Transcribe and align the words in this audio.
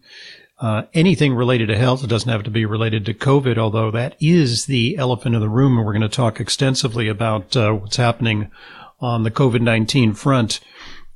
uh, 0.59 0.83
anything 0.93 1.33
related 1.33 1.67
to 1.67 1.77
health. 1.77 2.03
It 2.03 2.07
doesn't 2.07 2.31
have 2.31 2.43
to 2.43 2.49
be 2.49 2.65
related 2.65 3.05
to 3.05 3.13
COVID, 3.13 3.57
although 3.57 3.91
that 3.91 4.15
is 4.19 4.65
the 4.65 4.97
elephant 4.97 5.35
in 5.35 5.41
the 5.41 5.49
room, 5.49 5.77
and 5.77 5.85
we're 5.85 5.93
going 5.93 6.01
to 6.01 6.09
talk 6.09 6.39
extensively 6.39 7.07
about 7.07 7.55
uh, 7.55 7.73
what's 7.73 7.97
happening 7.97 8.49
on 8.99 9.23
the 9.23 9.31
COVID-19 9.31 10.15
front. 10.15 10.59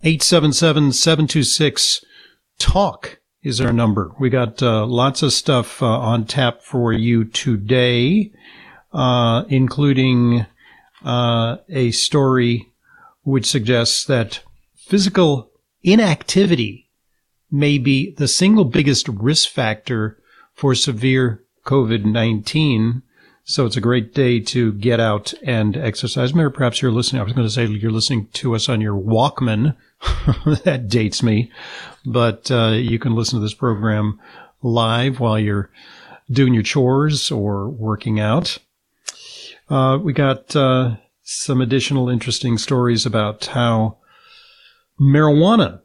877-726 0.03 2.03
talk 2.59 3.19
is 3.43 3.61
our 3.61 3.73
number. 3.73 4.13
We 4.19 4.29
got 4.29 4.61
uh, 4.61 4.85
lots 4.85 5.23
of 5.23 5.33
stuff 5.33 5.81
uh, 5.81 5.87
on 5.87 6.25
tap 6.25 6.61
for 6.61 6.91
you 6.91 7.25
today, 7.25 8.31
uh, 8.93 9.45
including 9.47 10.45
uh, 11.03 11.57
a 11.69 11.91
story 11.91 12.71
which 13.23 13.45
suggests 13.45 14.05
that 14.05 14.41
physical 14.75 15.51
inactivity 15.83 16.89
may 17.51 17.77
be 17.77 18.13
the 18.15 18.27
single 18.27 18.65
biggest 18.65 19.07
risk 19.07 19.49
factor 19.49 20.17
for 20.53 20.75
severe 20.75 21.43
COVID-19. 21.65 23.01
So 23.49 23.65
it's 23.65 23.77
a 23.77 23.81
great 23.81 24.13
day 24.13 24.41
to 24.41 24.73
get 24.73 24.99
out 24.99 25.33
and 25.41 25.77
exercise. 25.77 26.33
Maybe 26.33 26.49
perhaps 26.49 26.81
you're 26.81 26.91
listening. 26.91 27.21
I 27.21 27.23
was 27.23 27.31
going 27.31 27.47
to 27.47 27.53
say 27.53 27.65
you're 27.65 27.91
listening 27.91 28.27
to 28.33 28.53
us 28.55 28.67
on 28.67 28.81
your 28.81 28.93
Walkman. 28.93 29.73
that 30.65 30.89
dates 30.89 31.23
me, 31.23 31.49
but 32.05 32.51
uh, 32.51 32.71
you 32.71 32.99
can 32.99 33.15
listen 33.15 33.39
to 33.39 33.41
this 33.43 33.53
program 33.53 34.19
live 34.61 35.21
while 35.21 35.39
you're 35.39 35.71
doing 36.29 36.53
your 36.53 36.61
chores 36.61 37.31
or 37.31 37.69
working 37.69 38.19
out. 38.19 38.57
Uh, 39.69 39.97
we 40.03 40.11
got 40.11 40.53
uh, 40.53 40.97
some 41.23 41.61
additional 41.61 42.09
interesting 42.09 42.57
stories 42.57 43.05
about 43.05 43.45
how 43.45 43.97
marijuana 44.99 45.79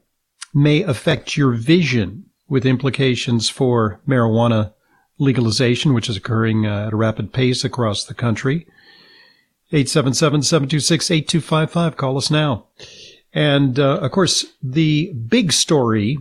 may 0.52 0.82
affect 0.82 1.36
your 1.36 1.52
vision 1.52 2.24
with 2.48 2.66
implications 2.66 3.48
for 3.48 4.00
marijuana 4.06 4.72
legalization, 5.22 5.94
which 5.94 6.08
is 6.08 6.16
occurring 6.16 6.66
uh, 6.66 6.86
at 6.86 6.92
a 6.92 6.96
rapid 6.96 7.32
pace 7.32 7.62
across 7.64 8.04
the 8.04 8.14
country. 8.14 8.66
877-726-8255. 9.72 11.96
Call 11.96 12.18
us 12.18 12.30
now. 12.30 12.66
And, 13.32 13.78
uh, 13.78 13.98
of 13.98 14.10
course, 14.10 14.44
the 14.62 15.12
big 15.12 15.52
story 15.52 16.18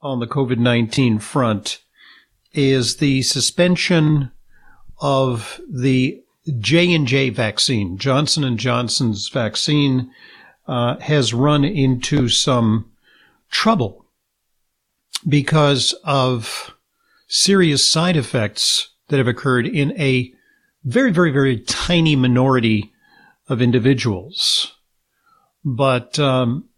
on 0.00 0.20
the 0.20 0.28
COVID-19 0.28 1.20
front 1.20 1.80
is 2.52 2.98
the 2.98 3.22
suspension 3.22 4.30
of 5.00 5.60
the 5.68 6.22
J&J 6.58 7.30
vaccine. 7.30 7.98
Johnson 7.98 8.56
& 8.58 8.60
Johnson's 8.60 9.28
vaccine 9.28 10.12
uh, 10.66 10.98
has 10.98 11.34
run 11.34 11.64
into 11.64 12.28
some 12.28 12.92
trouble 13.50 14.04
because 15.28 15.94
of 16.04 16.74
serious 17.28 17.88
side 17.90 18.16
effects 18.16 18.90
that 19.08 19.18
have 19.18 19.28
occurred 19.28 19.66
in 19.66 19.98
a 20.00 20.32
very, 20.84 21.12
very, 21.12 21.30
very 21.30 21.58
tiny 21.60 22.16
minority 22.16 22.92
of 23.48 23.62
individuals. 23.62 24.74
But 25.64 26.18
um, 26.18 26.68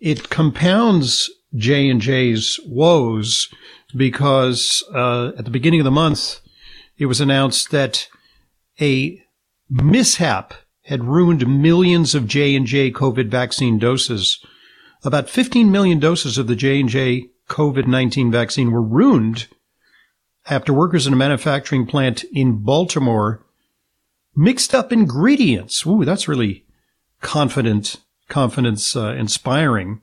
it 0.00 0.28
compounds 0.30 1.30
J 1.54 1.88
and 1.88 2.00
J's 2.00 2.58
woes 2.66 3.48
because 3.96 4.82
uh, 4.92 5.32
at 5.38 5.44
the 5.44 5.50
beginning 5.50 5.80
of 5.80 5.84
the 5.84 5.90
month, 5.90 6.40
it 6.98 7.06
was 7.06 7.20
announced 7.20 7.70
that 7.70 8.08
a 8.80 9.20
mishap 9.70 10.54
had 10.82 11.04
ruined 11.04 11.62
millions 11.62 12.14
of 12.14 12.26
J 12.26 12.54
and 12.54 12.66
J 12.66 12.90
COVID 12.90 13.28
vaccine 13.28 13.78
doses. 13.78 14.44
About 15.04 15.30
15 15.30 15.70
million 15.70 15.98
doses 15.98 16.38
of 16.38 16.46
the 16.46 16.56
J 16.56 16.80
and 16.80 16.88
J 16.88 17.28
COVID-19 17.48 18.32
vaccine 18.32 18.70
were 18.70 18.82
ruined 18.82 19.48
after 20.48 20.72
workers 20.72 21.06
in 21.06 21.12
a 21.12 21.16
manufacturing 21.16 21.86
plant 21.86 22.24
in 22.32 22.62
Baltimore 22.62 23.44
mixed 24.36 24.74
up 24.74 24.92
ingredients. 24.92 25.86
Ooh, 25.86 26.04
that's 26.04 26.28
really 26.28 26.64
confident, 27.20 27.96
confidence 28.28 28.94
uh, 28.96 29.12
inspiring. 29.12 30.00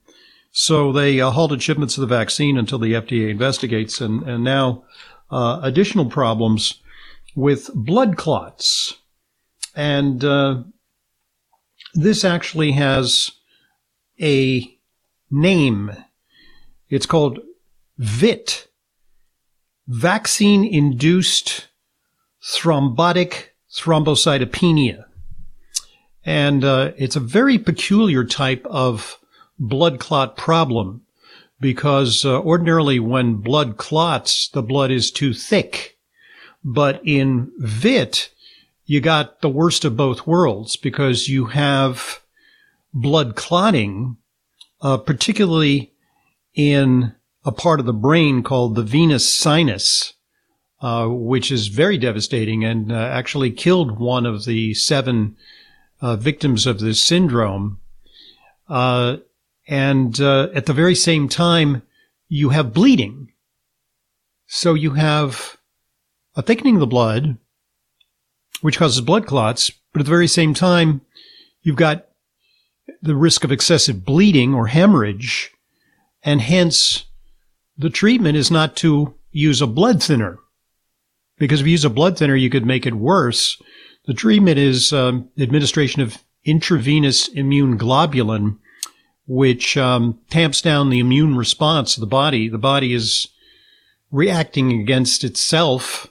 So 0.52 0.92
they 0.92 1.22
uh, 1.22 1.32
halted 1.32 1.62
shipments 1.62 1.98
of 1.98 2.02
the 2.02 2.16
vaccine 2.16 2.58
until 2.58 2.80
the 2.80 2.94
FDA 2.94 3.30
investigates, 3.30 4.02
and 4.02 4.24
and 4.24 4.44
now 4.44 4.84
uh, 5.30 5.62
additional 5.64 6.10
problems 6.10 6.82
with 7.36 7.70
blood 7.74 8.18
clots, 8.18 8.98
and 9.76 10.24
uh, 10.26 10.64
this 11.94 12.26
actually 12.26 12.74
has 12.74 13.32
a 14.20 14.78
name. 15.30 15.92
It's 16.90 17.06
called 17.06 17.40
VIT, 17.98 18.68
vaccine 19.92 20.64
induced 20.64 21.68
thrombotic 22.42 23.48
thrombocytopenia. 23.70 25.04
And 26.24 26.64
uh, 26.64 26.94
it's 26.98 27.18
a 27.18 27.20
very 27.20 27.58
peculiar 27.58 28.24
type 28.24 28.66
of 28.68 29.18
blood 29.60 30.00
clot 30.00 30.38
problem 30.38 31.02
because 31.60 32.24
uh, 32.24 32.40
ordinarily 32.40 33.00
when 33.00 33.36
blood 33.36 33.76
clots, 33.76 34.48
the 34.50 34.64
blood 34.64 34.92
is 34.92 35.12
too 35.12 35.34
thick. 35.34 35.98
But 36.64 37.02
in 37.04 37.52
VIT, 37.58 38.30
you 38.86 39.02
got 39.02 39.42
the 39.42 39.50
worst 39.50 39.84
of 39.84 39.98
both 39.98 40.26
worlds 40.26 40.78
because 40.78 41.28
you 41.28 41.48
have 41.48 42.22
blood 42.94 43.36
clotting, 43.36 44.16
uh, 44.82 44.98
particularly 44.98 45.92
in 46.56 47.14
a 47.44 47.52
part 47.52 47.80
of 47.80 47.86
the 47.86 47.94
brain 47.94 48.44
called 48.44 48.76
the 48.76 48.84
venous 48.84 49.28
sinus, 49.28 50.14
uh, 50.82 51.08
which 51.08 51.52
is 51.52 51.68
very 51.68 51.98
devastating 51.98 52.64
and 52.64 52.92
uh, 52.92 52.96
actually 52.96 53.52
killed 53.52 54.00
one 54.00 54.26
of 54.26 54.46
the 54.46 54.74
seven 54.74 55.36
uh, 56.02 56.16
victims 56.16 56.68
of 56.68 56.80
this 56.80 57.04
syndrome. 57.04 57.80
Uh, 58.68 59.18
And 59.68 60.20
uh, 60.20 60.50
at 60.54 60.66
the 60.66 60.74
very 60.74 60.96
same 60.96 61.30
time, 61.30 61.84
you 62.28 62.50
have 62.50 62.74
bleeding. 62.74 63.32
So 64.48 64.74
you 64.74 64.96
have 64.96 65.58
a 66.36 66.42
thickening 66.42 66.76
of 66.76 66.82
the 66.82 66.88
blood, 66.88 67.38
which 68.62 68.78
causes 68.78 69.02
blood 69.02 69.26
clots, 69.26 69.72
but 69.94 70.02
at 70.02 70.06
the 70.06 70.16
very 70.18 70.28
same 70.28 70.54
time, 70.54 71.02
you've 71.62 71.78
got 71.78 72.08
the 73.02 73.16
risk 73.16 73.44
of 73.44 73.52
excessive 73.52 74.04
bleeding 74.04 74.54
or 74.54 74.68
hemorrhage, 74.68 75.52
and 76.24 76.42
hence 76.42 77.06
the 77.78 77.90
treatment 77.90 78.38
is 78.38 78.52
not 78.52 78.76
to 78.78 79.14
use 79.32 79.62
a 79.62 79.68
blood 79.68 80.02
thinner. 80.02 80.38
Because 81.38 81.62
if 81.62 81.66
you 81.66 81.72
use 81.72 81.86
a 81.86 81.90
blood 81.90 82.18
thinner, 82.18 82.36
you 82.36 82.50
could 82.50 82.66
make 82.66 82.86
it 82.86 82.94
worse. 82.94 83.62
The 84.06 84.14
treatment 84.14 84.60
is 84.60 84.94
um, 84.94 85.30
administration 85.40 86.02
of 86.02 86.18
intravenous 86.44 87.28
immune 87.30 87.78
globulin, 87.78 88.58
which 89.28 89.78
um, 89.78 90.20
tamps 90.30 90.62
down 90.62 90.90
the 90.90 91.00
immune 91.00 91.38
response 91.38 91.96
of 91.96 92.02
the 92.02 92.08
body. 92.08 92.50
The 92.50 92.58
body 92.58 92.94
is 92.94 93.28
reacting 94.12 94.80
against 94.80 95.24
itself 95.24 96.08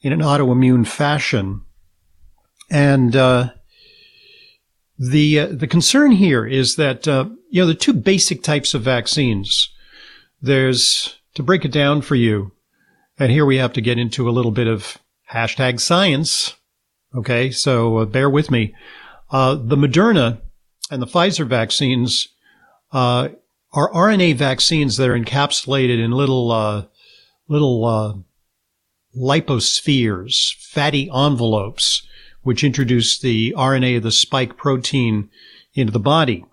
in 0.00 0.12
an 0.12 0.20
autoimmune 0.20 0.86
fashion. 0.86 1.62
And 2.70 3.16
uh, 3.16 3.50
the 4.98 5.40
uh, 5.40 5.46
the 5.50 5.66
concern 5.66 6.12
here 6.12 6.46
is 6.46 6.76
that 6.76 7.08
uh, 7.08 7.26
you 7.50 7.62
know 7.62 7.66
the 7.66 7.74
two 7.74 7.92
basic 7.92 8.42
types 8.42 8.74
of 8.74 8.82
vaccines. 8.82 9.70
There's 10.42 11.18
to 11.34 11.42
break 11.42 11.64
it 11.64 11.72
down 11.72 12.02
for 12.02 12.14
you, 12.14 12.52
and 13.18 13.30
here 13.30 13.44
we 13.44 13.58
have 13.58 13.72
to 13.74 13.80
get 13.80 13.98
into 13.98 14.28
a 14.28 14.32
little 14.32 14.50
bit 14.50 14.66
of 14.66 14.98
hashtag 15.32 15.80
science. 15.80 16.54
Okay, 17.14 17.50
so 17.50 17.98
uh, 17.98 18.04
bear 18.04 18.30
with 18.30 18.50
me. 18.50 18.74
Uh, 19.30 19.54
the 19.54 19.76
Moderna 19.76 20.40
and 20.90 21.02
the 21.02 21.06
Pfizer 21.06 21.46
vaccines 21.46 22.28
uh, 22.92 23.28
are 23.72 23.92
RNA 23.92 24.36
vaccines 24.36 24.96
that 24.96 25.08
are 25.08 25.18
encapsulated 25.18 26.02
in 26.02 26.10
little 26.10 26.50
uh, 26.50 26.84
little 27.48 27.84
uh, 27.84 28.14
lipospheres, 29.16 30.54
fatty 30.56 31.10
envelopes, 31.14 32.06
which 32.42 32.64
introduce 32.64 33.18
the 33.18 33.54
RNA 33.56 33.98
of 33.98 34.02
the 34.02 34.12
spike 34.12 34.56
protein 34.56 35.30
into 35.74 35.92
the 35.92 36.00
body. 36.00 36.44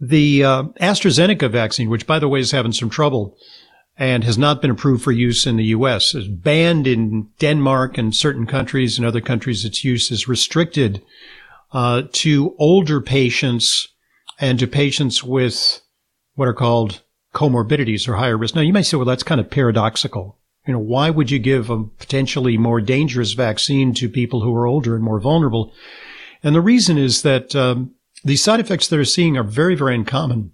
The 0.00 0.44
uh, 0.44 0.62
AstraZeneca 0.80 1.50
vaccine, 1.50 1.90
which 1.90 2.06
by 2.06 2.18
the 2.18 2.28
way 2.28 2.40
is 2.40 2.52
having 2.52 2.72
some 2.72 2.90
trouble 2.90 3.36
and 3.96 4.22
has 4.22 4.38
not 4.38 4.62
been 4.62 4.70
approved 4.70 5.02
for 5.02 5.10
use 5.10 5.46
in 5.46 5.56
the 5.56 5.64
U.S., 5.64 6.14
is 6.14 6.28
banned 6.28 6.86
in 6.86 7.28
Denmark 7.40 7.98
and 7.98 8.14
certain 8.14 8.46
countries. 8.46 8.96
and 8.96 9.06
other 9.06 9.20
countries, 9.20 9.64
its 9.64 9.82
use 9.82 10.10
is 10.12 10.28
restricted 10.28 11.02
uh, 11.72 12.02
to 12.12 12.54
older 12.58 13.00
patients 13.00 13.88
and 14.38 14.58
to 14.60 14.68
patients 14.68 15.24
with 15.24 15.80
what 16.36 16.46
are 16.46 16.54
called 16.54 17.02
comorbidities 17.34 18.08
or 18.08 18.14
higher 18.14 18.36
risk. 18.36 18.54
Now, 18.54 18.60
you 18.60 18.72
might 18.72 18.82
say, 18.82 18.96
well, 18.96 19.06
that's 19.06 19.24
kind 19.24 19.40
of 19.40 19.50
paradoxical. 19.50 20.38
You 20.66 20.74
know, 20.74 20.78
why 20.78 21.10
would 21.10 21.30
you 21.30 21.38
give 21.38 21.70
a 21.70 21.82
potentially 21.84 22.56
more 22.56 22.80
dangerous 22.80 23.32
vaccine 23.32 23.94
to 23.94 24.08
people 24.08 24.42
who 24.42 24.54
are 24.54 24.66
older 24.66 24.94
and 24.94 25.04
more 25.04 25.18
vulnerable? 25.18 25.72
And 26.42 26.54
the 26.54 26.60
reason 26.60 26.98
is 26.98 27.22
that 27.22 27.56
um, 27.56 27.94
the 28.24 28.36
side 28.36 28.60
effects 28.60 28.88
they're 28.88 29.04
seeing 29.04 29.36
are 29.36 29.44
very, 29.44 29.74
very 29.74 29.94
uncommon. 29.94 30.52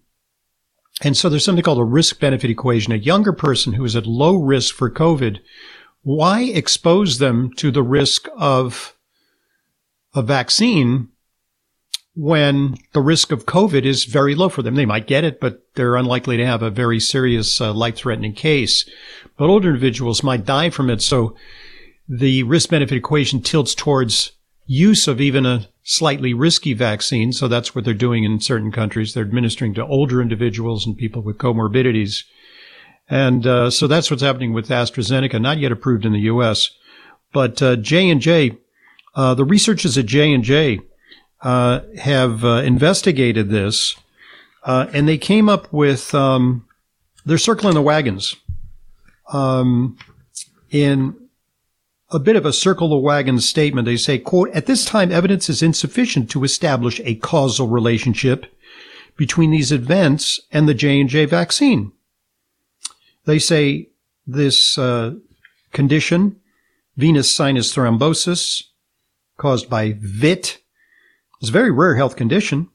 And 1.02 1.16
so 1.16 1.28
there's 1.28 1.44
something 1.44 1.64
called 1.64 1.78
a 1.78 1.84
risk 1.84 2.20
benefit 2.20 2.50
equation. 2.50 2.92
A 2.92 2.96
younger 2.96 3.32
person 3.32 3.72
who 3.72 3.84
is 3.84 3.96
at 3.96 4.06
low 4.06 4.36
risk 4.36 4.74
for 4.74 4.90
COVID, 4.90 5.40
why 6.02 6.42
expose 6.42 7.18
them 7.18 7.52
to 7.54 7.70
the 7.70 7.82
risk 7.82 8.28
of 8.36 8.94
a 10.14 10.22
vaccine 10.22 11.08
when 12.14 12.76
the 12.92 13.00
risk 13.00 13.32
of 13.32 13.46
COVID 13.46 13.84
is 13.84 14.04
very 14.04 14.34
low 14.34 14.48
for 14.48 14.62
them. 14.62 14.76
They 14.76 14.86
might 14.86 15.08
get 15.08 15.24
it, 15.24 15.40
but 15.40 15.64
they're 15.74 15.96
unlikely 15.96 16.36
to 16.36 16.46
have 16.46 16.62
a 16.62 16.70
very 16.70 17.00
serious 17.00 17.60
uh, 17.60 17.72
life 17.74 17.96
threatening 17.96 18.34
case. 18.34 18.88
But 19.36 19.48
older 19.48 19.70
individuals 19.70 20.22
might 20.22 20.44
die 20.44 20.70
from 20.70 20.90
it. 20.90 21.02
So 21.02 21.36
the 22.08 22.44
risk 22.44 22.70
benefit 22.70 22.96
equation 22.96 23.42
tilts 23.42 23.74
towards 23.74 24.32
use 24.66 25.08
of 25.08 25.20
even 25.20 25.44
a 25.44 25.68
slightly 25.84 26.34
risky 26.34 26.72
vaccine. 26.72 27.32
So 27.32 27.46
that's 27.46 27.74
what 27.74 27.84
they're 27.84 27.94
doing 27.94 28.24
in 28.24 28.40
certain 28.40 28.72
countries. 28.72 29.14
They're 29.14 29.24
administering 29.24 29.74
to 29.74 29.86
older 29.86 30.20
individuals 30.20 30.86
and 30.86 30.96
people 30.96 31.22
with 31.22 31.38
comorbidities. 31.38 32.24
And 33.08 33.46
uh, 33.46 33.70
so 33.70 33.86
that's 33.86 34.10
what's 34.10 34.22
happening 34.22 34.52
with 34.52 34.68
AstraZeneca, 34.68 35.40
not 35.40 35.58
yet 35.58 35.72
approved 35.72 36.06
in 36.06 36.12
the 36.12 36.20
U.S. 36.20 36.70
But 37.32 37.62
uh, 37.62 37.76
J 37.76 38.08
and 38.10 38.20
J 38.20 38.56
uh, 39.14 39.34
the 39.34 39.44
researchers 39.44 39.96
at 39.96 40.06
J 40.06 40.32
and 40.32 40.42
J 40.42 40.80
uh, 41.42 41.80
have 41.98 42.42
investigated 42.42 43.48
this, 43.48 43.96
uh, 44.64 44.86
and 44.92 45.06
they 45.08 45.18
came 45.18 45.48
up 45.48 45.72
with 45.72 46.14
um, 46.14 46.66
they're 47.24 47.38
circling 47.38 47.74
the 47.74 47.82
wagons 47.82 48.36
um, 49.32 49.96
in 50.70 51.14
a 52.14 52.18
bit 52.20 52.36
of 52.36 52.46
a 52.46 52.52
circle 52.52 52.88
the 52.88 52.96
wagons 52.96 53.48
statement. 53.48 53.86
They 53.86 53.96
say, 53.96 54.18
"quote 54.18 54.50
At 54.50 54.66
this 54.66 54.84
time, 54.84 55.12
evidence 55.12 55.50
is 55.50 55.62
insufficient 55.62 56.30
to 56.30 56.44
establish 56.44 57.00
a 57.04 57.16
causal 57.16 57.68
relationship 57.68 58.46
between 59.16 59.50
these 59.50 59.72
events 59.72 60.40
and 60.50 60.68
the 60.68 60.74
J 60.74 61.00
and 61.00 61.08
J 61.08 61.24
vaccine." 61.24 61.92
They 63.24 63.38
say 63.38 63.88
this 64.26 64.78
uh, 64.78 65.14
condition, 65.72 66.36
venous 66.96 67.34
sinus 67.34 67.74
thrombosis 67.74 68.64
caused 69.36 69.68
by 69.68 69.96
VIT. 69.98 70.58
is 71.42 71.48
a 71.48 71.52
very 71.52 71.70
rare 71.70 71.96
health 71.96 72.16
condition. 72.16 72.68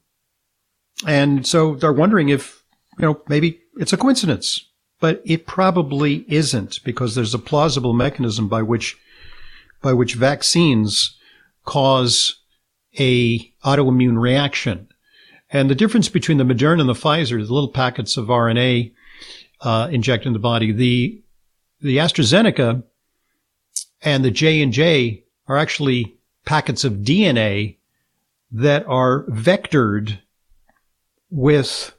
And 1.08 1.48
so 1.48 1.76
they're 1.76 1.94
wondering 1.94 2.30
if, 2.30 2.64
you 2.98 3.06
know, 3.06 3.22
maybe 3.30 3.62
it's 3.78 3.94
a 3.94 3.98
coincidence, 3.98 4.66
but 5.00 5.22
it 5.26 5.48
probably 5.48 6.26
isn't 6.28 6.84
because 6.84 7.16
there's 7.16 7.34
a 7.34 7.40
plausible 7.40 7.94
mechanism 7.94 8.50
by 8.50 8.62
which, 8.62 8.98
by 9.82 9.94
which 9.94 10.16
vaccines 10.16 11.18
cause 11.66 12.40
a 13.00 13.40
autoimmune 13.64 14.20
reaction. 14.20 14.88
And 15.52 15.70
the 15.70 15.76
difference 15.76 16.10
between 16.10 16.38
the 16.38 16.44
Moderna 16.44 16.82
and 16.82 16.90
the 16.90 16.94
Pfizer, 16.94 17.46
the 17.46 17.54
little 17.54 17.72
packets 17.72 18.18
of 18.18 18.28
RNA 18.28 18.94
uh, 19.62 19.90
injected 19.92 20.28
in 20.28 20.34
the 20.34 20.40
body, 20.40 20.72
the 20.72 21.22
the 21.82 21.98
AstraZeneca 21.98 22.84
and 24.02 24.26
the 24.26 24.32
J 24.32 24.62
and 24.62 24.74
J 24.74 25.24
are 25.48 25.58
actually 25.58 26.18
packets 26.46 26.84
of 26.84 26.94
DNA 26.94 27.78
that 28.52 28.86
are 28.88 29.24
vectored 29.26 30.20
with 31.30 31.94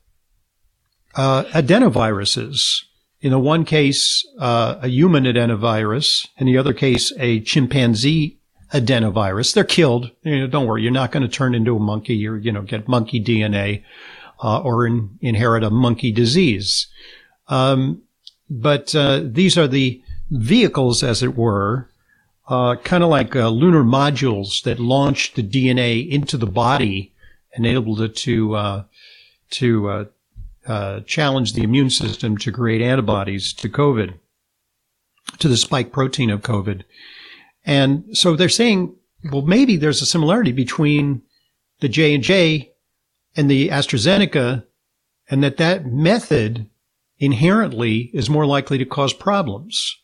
uh, 1.14 1.44
adenoviruses. 1.44 2.82
In 3.22 3.30
the 3.30 3.38
one 3.38 3.64
case, 3.64 4.26
uh, 4.38 4.76
a 4.80 4.88
human 4.88 5.24
adenovirus. 5.24 6.26
In 6.38 6.46
the 6.46 6.56
other 6.56 6.72
case, 6.72 7.12
a 7.18 7.40
chimpanzee 7.40 8.38
adenovirus. 8.72 9.52
They're 9.52 9.64
killed. 9.64 10.10
You 10.22 10.40
know, 10.40 10.46
don't 10.46 10.66
worry, 10.66 10.82
you're 10.82 10.92
not 10.92 11.12
going 11.12 11.22
to 11.22 11.28
turn 11.28 11.54
into 11.54 11.76
a 11.76 11.80
monkey 11.80 12.26
or 12.26 12.36
you 12.36 12.52
know 12.52 12.62
get 12.62 12.88
monkey 12.88 13.22
DNA 13.22 13.82
uh, 14.42 14.60
or 14.60 14.86
in, 14.86 15.18
inherit 15.20 15.64
a 15.64 15.70
monkey 15.70 16.12
disease. 16.12 16.86
Um, 17.48 18.02
but 18.48 18.94
uh, 18.94 19.22
these 19.24 19.58
are 19.58 19.68
the 19.68 20.02
vehicles, 20.30 21.02
as 21.02 21.22
it 21.22 21.36
were, 21.36 21.88
uh, 22.48 22.76
kind 22.76 23.04
of 23.04 23.10
like 23.10 23.36
uh, 23.36 23.48
lunar 23.48 23.84
modules 23.84 24.62
that 24.62 24.80
launch 24.80 25.34
the 25.34 25.42
DNA 25.42 26.08
into 26.08 26.36
the 26.36 26.46
body, 26.46 27.12
enabled 27.56 28.00
it 28.00 28.16
to 28.16 28.54
uh, 28.54 28.84
to 29.50 30.08
uh, 30.70 31.00
challenge 31.00 31.52
the 31.52 31.64
immune 31.64 31.90
system 31.90 32.36
to 32.38 32.52
create 32.52 32.80
antibodies 32.80 33.52
to 33.54 33.68
COVID, 33.68 34.14
to 35.40 35.48
the 35.48 35.56
spike 35.56 35.90
protein 35.90 36.30
of 36.30 36.42
COVID. 36.42 36.82
And 37.64 38.16
so 38.16 38.36
they're 38.36 38.48
saying, 38.48 38.94
well, 39.32 39.42
maybe 39.42 39.76
there's 39.76 40.00
a 40.00 40.06
similarity 40.06 40.52
between 40.52 41.22
the 41.80 41.88
J 41.88 42.14
and 42.14 42.22
J 42.22 42.72
and 43.36 43.50
the 43.50 43.68
AstraZeneca, 43.68 44.64
and 45.28 45.42
that 45.42 45.56
that 45.56 45.86
method 45.86 46.70
inherently 47.18 48.10
is 48.14 48.30
more 48.30 48.46
likely 48.46 48.78
to 48.78 48.84
cause 48.84 49.12
problems 49.12 50.00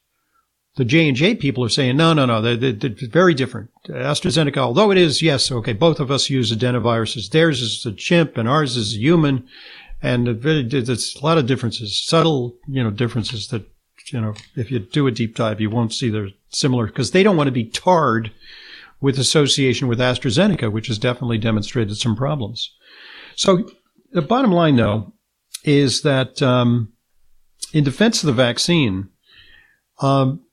the 0.77 0.85
J 0.85 1.09
and 1.09 1.17
J 1.17 1.35
people 1.35 1.65
are 1.65 1.71
saying, 1.71 1.97
no, 1.97 2.13
no, 2.13 2.27
no, 2.27 2.41
they're, 2.43 2.73
they're, 2.73 3.09
very 3.09 3.35
different. 3.35 3.71
AstraZeneca, 3.89 4.59
although 4.59 4.91
it 4.91 4.99
is, 4.99 5.23
yes, 5.23 5.51
okay, 5.51 5.73
both 5.73 6.01
of 6.01 6.11
us 6.11 6.31
use 6.31 6.53
adenoviruses. 6.53 7.31
Theirs 7.31 7.63
is 7.63 7.85
a 7.87 7.93
chimp 7.93 8.37
and 8.37 8.49
ours 8.49 8.77
is 8.77 8.95
a 8.95 8.99
human. 8.99 9.49
And 10.03 10.27
there's 10.27 11.17
a 11.17 11.25
lot 11.25 11.39
of 11.39 11.47
differences, 11.47 12.05
subtle, 12.05 12.57
you 12.69 12.83
know, 12.83 12.91
differences 12.91 13.49
that, 13.49 13.63
you 14.13 14.21
know, 14.21 14.35
if 14.55 14.71
you 14.71 14.79
do 14.79 15.07
a 15.07 15.11
deep 15.11 15.35
dive, 15.35 15.61
you 15.61 15.71
won't 15.71 15.93
see 15.93 16.11
they're 16.11 16.29
similar 16.51 16.87
because 16.87 17.11
they 17.11 17.23
don't 17.23 17.37
want 17.37 17.49
to 17.49 17.53
be 17.53 17.65
tarred 17.65 18.31
with 19.01 19.19
association 19.19 19.89
with 19.89 19.99
AstraZeneca, 19.99 20.71
which 20.71 20.87
has 20.89 20.99
definitely 20.99 21.39
demonstrated 21.39 21.97
some 21.97 22.15
problems. 22.15 22.75
So 23.35 23.69
the 24.13 24.23
bottom 24.23 24.53
line, 24.53 24.77
though, 24.77 25.13
is 25.65 26.03
that 26.03 26.41
um, 26.43 26.93
in 27.73 27.85
defense 27.85 28.23
of 28.23 28.27
the 28.27 28.33
vaccine, 28.33 29.09
um, 30.01 30.47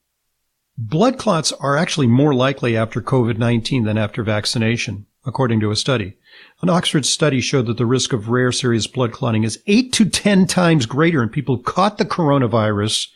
Blood 0.77 1.19
clots 1.19 1.51
are 1.51 1.77
actually 1.77 2.07
more 2.07 2.33
likely 2.33 2.75
after 2.75 3.01
COVID 3.01 3.37
19 3.37 3.83
than 3.83 3.97
after 3.97 4.23
vaccination. 4.23 5.05
According 5.25 5.59
to 5.61 5.71
a 5.71 5.75
study. 5.75 6.15
An 6.61 6.69
Oxford 6.69 7.05
study 7.05 7.41
showed 7.41 7.67
that 7.67 7.77
the 7.77 7.85
risk 7.85 8.13
of 8.13 8.29
rare 8.29 8.51
serious 8.51 8.87
blood 8.87 9.11
clotting 9.11 9.43
is 9.43 9.61
eight 9.67 9.93
to 9.93 10.05
10 10.05 10.47
times 10.47 10.85
greater 10.85 11.21
in 11.21 11.29
people 11.29 11.57
who 11.57 11.63
caught 11.63 11.97
the 11.97 12.05
coronavirus 12.05 13.07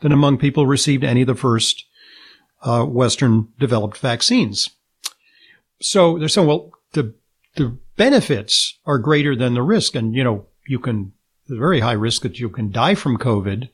than 0.00 0.12
among 0.12 0.38
people 0.38 0.64
who 0.64 0.70
received 0.70 1.04
any 1.04 1.22
of 1.22 1.26
the 1.26 1.34
first 1.34 1.84
uh, 2.62 2.84
Western 2.84 3.48
developed 3.58 3.98
vaccines. 3.98 4.70
So 5.80 6.18
they're 6.18 6.28
saying, 6.28 6.46
well, 6.46 6.72
the, 6.92 7.14
the 7.56 7.76
benefits 7.96 8.78
are 8.86 8.98
greater 8.98 9.34
than 9.34 9.54
the 9.54 9.62
risk. 9.62 9.94
And, 9.94 10.14
you 10.14 10.24
know, 10.24 10.46
you 10.66 10.78
can, 10.78 11.12
there's 11.46 11.58
very 11.58 11.80
high 11.80 11.92
risk 11.92 12.22
that 12.22 12.38
you 12.38 12.48
can 12.48 12.70
die 12.70 12.94
from 12.94 13.18
COVID. 13.18 13.68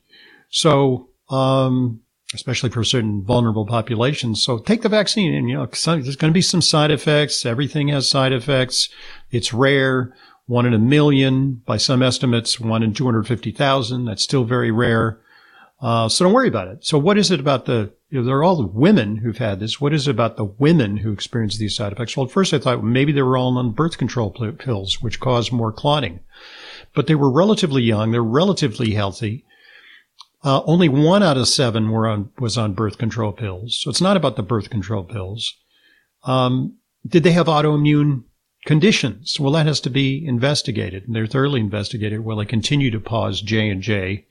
So, 0.49 1.09
um, 1.29 2.01
especially 2.33 2.69
for 2.69 2.83
certain 2.83 3.23
vulnerable 3.23 3.65
populations. 3.65 4.43
So 4.43 4.57
take 4.59 4.81
the 4.81 4.89
vaccine 4.89 5.33
and, 5.33 5.49
you 5.49 5.55
know, 5.55 5.65
there's 5.65 6.15
going 6.15 6.31
to 6.31 6.37
be 6.37 6.41
some 6.41 6.61
side 6.61 6.91
effects. 6.91 7.45
Everything 7.45 7.87
has 7.89 8.09
side 8.09 8.33
effects. 8.33 8.89
It's 9.31 9.53
rare. 9.53 10.13
One 10.45 10.65
in 10.65 10.73
a 10.73 10.79
million. 10.79 11.61
By 11.65 11.77
some 11.77 12.03
estimates, 12.03 12.59
one 12.59 12.83
in 12.83 12.93
250,000. 12.93 14.05
That's 14.05 14.23
still 14.23 14.43
very 14.43 14.71
rare. 14.71 15.19
Uh, 15.79 16.09
so 16.09 16.25
don't 16.25 16.33
worry 16.33 16.47
about 16.47 16.67
it. 16.67 16.85
So 16.85 16.97
what 16.97 17.17
is 17.17 17.31
it 17.31 17.39
about 17.39 17.65
the, 17.65 17.93
you 18.09 18.19
know, 18.19 18.25
they're 18.25 18.43
all 18.43 18.55
the 18.55 18.65
women 18.65 19.17
who've 19.17 19.37
had 19.37 19.59
this. 19.59 19.79
What 19.79 19.93
is 19.93 20.07
it 20.07 20.11
about 20.11 20.35
the 20.35 20.45
women 20.45 20.97
who 20.97 21.11
experience 21.11 21.57
these 21.57 21.75
side 21.75 21.93
effects? 21.93 22.17
Well, 22.17 22.25
at 22.25 22.31
first 22.31 22.53
I 22.53 22.59
thought 22.59 22.83
maybe 22.83 23.11
they 23.11 23.21
were 23.21 23.37
all 23.37 23.57
on 23.57 23.71
birth 23.71 23.97
control 23.97 24.31
pills, 24.31 25.01
which 25.01 25.19
cause 25.19 25.51
more 25.51 25.71
clotting, 25.71 26.21
but 26.95 27.07
they 27.07 27.15
were 27.15 27.31
relatively 27.31 27.83
young. 27.83 28.11
They're 28.11 28.23
relatively 28.23 28.91
healthy. 28.91 29.45
Uh, 30.43 30.61
only 30.65 30.87
one 30.87 31.23
out 31.23 31.37
of 31.37 31.47
seven 31.47 31.89
were 31.89 32.07
on 32.07 32.31
was 32.39 32.57
on 32.57 32.73
birth 32.73 32.97
control 32.97 33.31
pills. 33.31 33.79
So 33.81 33.89
it's 33.89 34.01
not 34.01 34.17
about 34.17 34.35
the 34.35 34.43
birth 34.43 34.69
control 34.69 35.03
pills. 35.03 35.55
Um, 36.23 36.77
did 37.05 37.23
they 37.23 37.31
have 37.31 37.47
autoimmune 37.47 38.23
conditions? 38.65 39.39
Well, 39.39 39.53
that 39.53 39.65
has 39.65 39.81
to 39.81 39.89
be 39.89 40.25
investigated. 40.25 41.07
And 41.07 41.15
they're 41.15 41.25
thoroughly 41.25 41.59
investigated. 41.59 42.23
Will 42.23 42.37
they 42.37 42.45
continue 42.45 42.91
to 42.91 42.99
pause 42.99 43.41
J 43.41 43.69
and 43.69 43.81
J? 43.81 44.25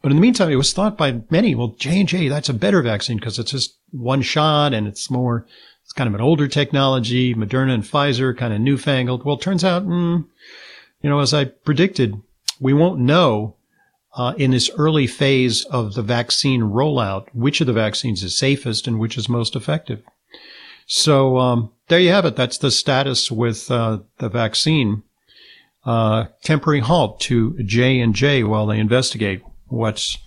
But 0.00 0.10
in 0.10 0.16
the 0.16 0.22
meantime, 0.22 0.50
it 0.50 0.56
was 0.56 0.72
thought 0.72 0.98
by 0.98 1.22
many, 1.30 1.54
well, 1.54 1.76
J 1.78 2.00
and 2.00 2.08
J, 2.08 2.28
that's 2.28 2.48
a 2.48 2.54
better 2.54 2.82
vaccine 2.82 3.18
because 3.18 3.38
it's 3.38 3.52
just 3.52 3.76
one 3.90 4.22
shot 4.22 4.72
and 4.72 4.86
it's 4.88 5.10
more, 5.10 5.46
it's 5.84 5.92
kind 5.92 6.08
of 6.08 6.14
an 6.14 6.20
older 6.20 6.48
technology. 6.48 7.34
Moderna 7.34 7.74
and 7.74 7.84
Pfizer, 7.84 8.36
kind 8.36 8.52
of 8.52 8.60
newfangled. 8.60 9.24
Well, 9.24 9.36
turns 9.36 9.64
out, 9.64 9.86
mm, 9.86 10.24
you 11.02 11.10
know, 11.10 11.20
as 11.20 11.34
I 11.34 11.44
predicted, 11.44 12.20
we 12.58 12.72
won't 12.72 13.00
know 13.00 13.56
uh, 14.14 14.34
in 14.36 14.50
this 14.50 14.70
early 14.76 15.06
phase 15.06 15.64
of 15.66 15.94
the 15.94 16.02
vaccine 16.02 16.62
rollout, 16.62 17.28
which 17.32 17.60
of 17.60 17.66
the 17.66 17.72
vaccines 17.72 18.22
is 18.22 18.36
safest 18.36 18.86
and 18.86 18.98
which 18.98 19.16
is 19.16 19.28
most 19.28 19.56
effective. 19.56 20.02
So 20.86 21.38
um, 21.38 21.72
there 21.88 22.00
you 22.00 22.10
have 22.10 22.26
it. 22.26 22.36
That's 22.36 22.58
the 22.58 22.70
status 22.70 23.30
with 23.30 23.70
uh, 23.70 24.00
the 24.18 24.28
vaccine. 24.28 25.04
Uh, 25.84 26.26
temporary 26.44 26.80
halt 26.80 27.20
to 27.20 27.60
J 27.64 28.00
and 28.00 28.14
J 28.14 28.44
while 28.44 28.66
they 28.66 28.78
investigate 28.78 29.42
what's 29.66 30.18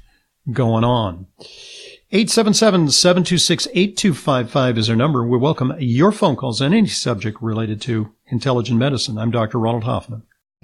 going 0.52 0.84
on. 0.84 1.28
877-726-8255 2.12 4.78
is 4.78 4.90
our 4.90 4.96
number. 4.96 5.26
We 5.26 5.38
welcome 5.38 5.74
your 5.80 6.12
phone 6.12 6.36
calls 6.36 6.62
on 6.62 6.74
any 6.74 6.88
subject 6.88 7.42
related 7.42 7.80
to 7.82 8.12
intelligent 8.28 8.80
medicine. 8.80 9.18
I'm 9.18 9.32
Dr. 9.32 9.60
Ronald 9.60 9.86
Hoffman. 9.86 10.24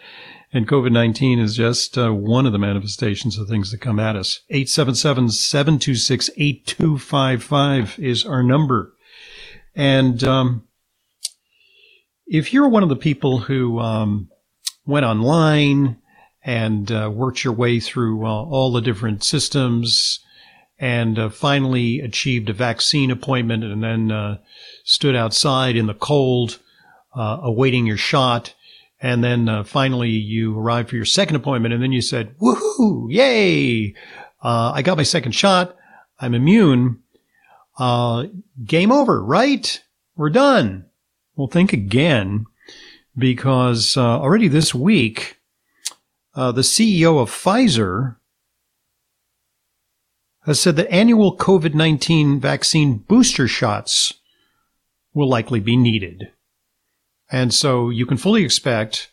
And 0.52 0.67
COVID 0.67 0.93
19 0.93 1.38
is 1.38 1.57
just 1.57 1.99
uh, 1.99 2.12
one 2.12 2.47
of 2.47 2.52
the 2.52 2.59
manifestations 2.59 3.38
of 3.38 3.49
things 3.49 3.71
that 3.71 3.83
come 3.83 4.00
at 4.00 4.17
us. 4.17 4.40
877 4.49 5.31
726 5.31 6.31
8255 6.37 7.99
is 7.99 8.25
our 8.25 8.43
number. 8.43 8.95
And 9.75 10.25
um, 10.25 10.64
if 12.26 12.52
you're 12.52 12.69
one 12.69 12.83
of 12.83 12.88
the 12.88 12.97
people 12.97 13.38
who 13.38 13.78
um, 13.78 14.31
went 14.87 15.05
online 15.05 15.99
and 16.43 16.90
uh, 16.90 17.11
worked 17.12 17.45
your 17.45 17.52
way 17.52 17.78
through 17.78 18.25
uh, 18.25 18.28
all 18.28 18.73
the 18.73 18.81
different 18.81 19.23
systems 19.23 20.21
and 20.78 21.19
uh, 21.19 21.28
finally 21.28 22.00
achieved 22.00 22.49
a 22.49 22.55
vaccine 22.55 23.11
appointment 23.11 23.64
and 23.64 23.83
then 23.83 24.11
uh, 24.11 24.38
stood 24.85 25.14
outside 25.14 25.76
in 25.76 25.87
the 25.87 25.95
cold 25.95 26.59
uh, 27.15 27.38
awaiting 27.43 27.87
your 27.87 27.97
shot. 27.97 28.55
And 29.00 29.23
then 29.23 29.49
uh, 29.49 29.65
finally 29.65 30.11
you 30.11 30.59
arrived 30.59 30.91
for 30.91 30.97
your 30.97 31.05
second 31.05 31.37
appointment 31.37 31.75
and 31.75 31.83
then 31.83 31.93
you 31.93 32.03
said, 32.03 32.37
woohoo, 32.38 33.07
yay. 33.11 33.95
Uh, 34.43 34.73
I 34.75 34.83
got 34.83 34.97
my 34.97 35.03
second 35.03 35.33
shot. 35.33 35.77
I'm 36.19 36.35
immune. 36.35 37.03
Uh, 37.79 38.27
game 38.65 38.91
over, 38.91 39.23
right? 39.23 39.81
We're 40.17 40.31
done. 40.31 40.87
Well, 41.37 41.47
think 41.47 41.73
again 41.73 42.47
because 43.17 43.97
uh, 43.97 44.21
already 44.21 44.49
this 44.49 44.75
week, 44.75 45.41
uh, 46.35 46.53
the 46.53 46.62
CEO 46.62 47.21
of 47.21 47.31
Pfizer 47.31 48.17
has 50.45 50.61
said 50.61 50.77
that 50.77 50.91
annual 50.91 51.37
COVID-19 51.37 52.41
vaccine 52.41 52.99
booster 52.99 53.49
shots 53.49 54.15
will 55.12 55.29
likely 55.29 55.61
be 55.61 55.77
needed. 55.77 56.31
And 57.30 57.52
so 57.52 57.90
you 57.90 58.06
can 58.06 58.16
fully 58.16 58.44
expect 58.44 59.12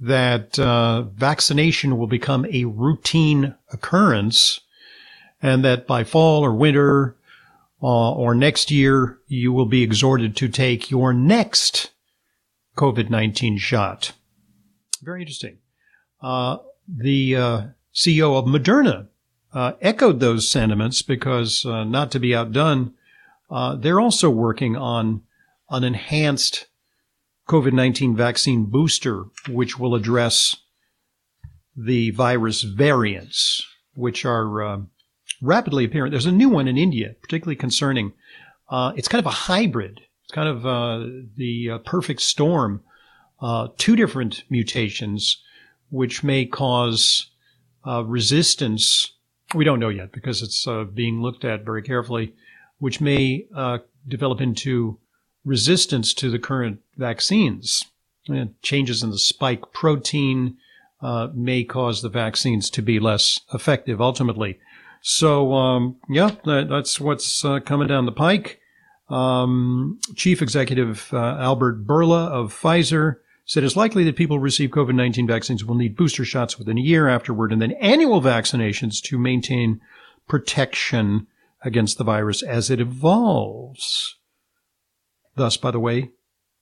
that 0.00 0.58
uh, 0.58 1.02
vaccination 1.02 1.96
will 1.96 2.08
become 2.08 2.44
a 2.50 2.64
routine 2.64 3.54
occurrence 3.72 4.60
and 5.40 5.64
that 5.64 5.86
by 5.86 6.04
fall 6.04 6.44
or 6.44 6.52
winter 6.52 7.16
uh, 7.82 8.12
or 8.12 8.34
next 8.34 8.70
year 8.70 9.18
you 9.26 9.52
will 9.52 9.66
be 9.66 9.82
exhorted 9.82 10.36
to 10.36 10.48
take 10.48 10.90
your 10.90 11.12
next 11.12 11.90
COVID 12.76 13.10
19 13.10 13.58
shot. 13.58 14.12
Very 15.02 15.22
interesting. 15.22 15.58
Uh, 16.20 16.58
the 16.88 17.36
uh, 17.36 17.62
CEO 17.94 18.38
of 18.38 18.44
Moderna 18.44 19.08
uh, 19.52 19.72
echoed 19.80 20.20
those 20.20 20.50
sentiments 20.50 21.02
because, 21.02 21.66
uh, 21.66 21.84
not 21.84 22.10
to 22.12 22.20
be 22.20 22.34
outdone, 22.34 22.94
uh, 23.50 23.76
they're 23.76 24.00
also 24.00 24.30
working 24.30 24.76
on 24.76 25.22
an 25.68 25.84
enhanced 25.84 26.66
COVID 27.48 27.72
19 27.72 28.16
vaccine 28.16 28.66
booster, 28.66 29.24
which 29.48 29.78
will 29.78 29.94
address 29.94 30.56
the 31.76 32.10
virus 32.10 32.62
variants, 32.62 33.66
which 33.94 34.24
are 34.24 34.62
uh, 34.62 34.78
rapidly 35.40 35.84
apparent. 35.84 36.12
There's 36.12 36.26
a 36.26 36.32
new 36.32 36.48
one 36.48 36.68
in 36.68 36.78
India, 36.78 37.14
particularly 37.20 37.56
concerning. 37.56 38.12
Uh, 38.68 38.92
it's 38.96 39.08
kind 39.08 39.20
of 39.20 39.26
a 39.26 39.34
hybrid. 39.34 40.00
It's 40.24 40.32
kind 40.32 40.48
of 40.48 40.64
uh, 40.66 41.06
the 41.36 41.70
uh, 41.70 41.78
perfect 41.78 42.22
storm. 42.22 42.82
Uh, 43.40 43.68
two 43.76 43.96
different 43.96 44.44
mutations, 44.48 45.42
which 45.90 46.22
may 46.22 46.46
cause 46.46 47.30
uh, 47.86 48.04
resistance. 48.04 49.12
We 49.54 49.64
don't 49.64 49.80
know 49.80 49.88
yet 49.88 50.12
because 50.12 50.42
it's 50.42 50.66
being 50.94 51.20
looked 51.20 51.44
at 51.44 51.64
very 51.64 51.82
carefully, 51.82 52.34
which 52.78 53.00
may 53.00 53.46
develop 54.08 54.40
into 54.40 54.98
resistance 55.44 56.14
to 56.14 56.30
the 56.30 56.38
current 56.38 56.80
vaccines. 56.96 57.84
And 58.28 58.54
changes 58.62 59.02
in 59.02 59.10
the 59.10 59.18
spike 59.18 59.72
protein 59.72 60.56
uh, 61.00 61.28
may 61.34 61.64
cause 61.64 62.02
the 62.02 62.08
vaccines 62.08 62.70
to 62.70 62.82
be 62.82 63.00
less 63.00 63.40
effective 63.52 64.00
ultimately. 64.00 64.60
So, 65.00 65.52
um, 65.54 65.96
yeah, 66.08 66.30
that, 66.44 66.68
that's 66.68 67.00
what's 67.00 67.44
uh, 67.44 67.58
coming 67.58 67.88
down 67.88 68.06
the 68.06 68.12
pike. 68.12 68.60
Um, 69.08 69.98
Chief 70.14 70.40
Executive 70.40 71.10
uh, 71.12 71.36
Albert 71.38 71.84
Bourla 71.84 72.28
of 72.28 72.54
Pfizer 72.54 73.16
said 73.44 73.64
it's 73.64 73.76
likely 73.76 74.04
that 74.04 74.16
people 74.16 74.38
who 74.38 74.42
receive 74.42 74.70
COVID 74.70 74.94
19 74.94 75.26
vaccines 75.26 75.64
will 75.64 75.74
need 75.74 75.96
booster 75.96 76.24
shots 76.24 76.58
within 76.58 76.78
a 76.78 76.82
year 76.82 77.08
afterward 77.08 77.52
and 77.52 77.60
then 77.60 77.72
annual 77.72 78.22
vaccinations 78.22 79.02
to 79.02 79.18
maintain 79.18 79.80
protection 80.28 81.26
against 81.62 81.98
the 81.98 82.04
virus 82.04 82.42
as 82.42 82.70
it 82.70 82.80
evolves. 82.80 84.16
Thus, 85.34 85.56
by 85.56 85.70
the 85.70 85.80
way, 85.80 86.10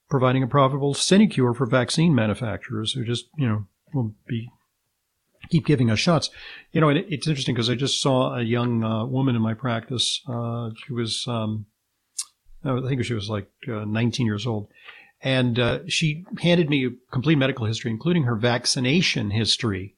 providing 0.09 0.43
a 0.43 0.47
profitable 0.47 0.93
sinecure 0.93 1.53
for 1.53 1.65
vaccine 1.65 2.13
manufacturers 2.15 2.93
who 2.93 3.03
just, 3.03 3.25
you 3.37 3.47
know, 3.47 3.65
will 3.93 4.13
be 4.27 4.49
keep 5.49 5.65
giving 5.65 5.89
us 5.89 5.99
shots. 5.99 6.29
You 6.71 6.81
know, 6.81 6.89
it, 6.89 7.05
it's 7.09 7.27
interesting 7.27 7.55
because 7.55 7.69
I 7.69 7.75
just 7.75 8.01
saw 8.01 8.35
a 8.35 8.41
young 8.41 8.83
uh, 8.83 9.05
woman 9.05 9.35
in 9.35 9.41
my 9.41 9.53
practice. 9.53 10.21
Uh, 10.27 10.71
she 10.85 10.93
was, 10.93 11.25
um, 11.27 11.65
I 12.63 12.79
think 12.87 13.03
she 13.03 13.13
was 13.13 13.29
like 13.29 13.49
uh, 13.67 13.85
19 13.85 14.25
years 14.25 14.47
old. 14.47 14.67
And 15.23 15.59
uh, 15.59 15.79
she 15.87 16.25
handed 16.41 16.69
me 16.69 16.85
a 16.85 16.89
complete 17.11 17.37
medical 17.37 17.65
history, 17.65 17.91
including 17.91 18.23
her 18.23 18.35
vaccination 18.35 19.29
history. 19.29 19.95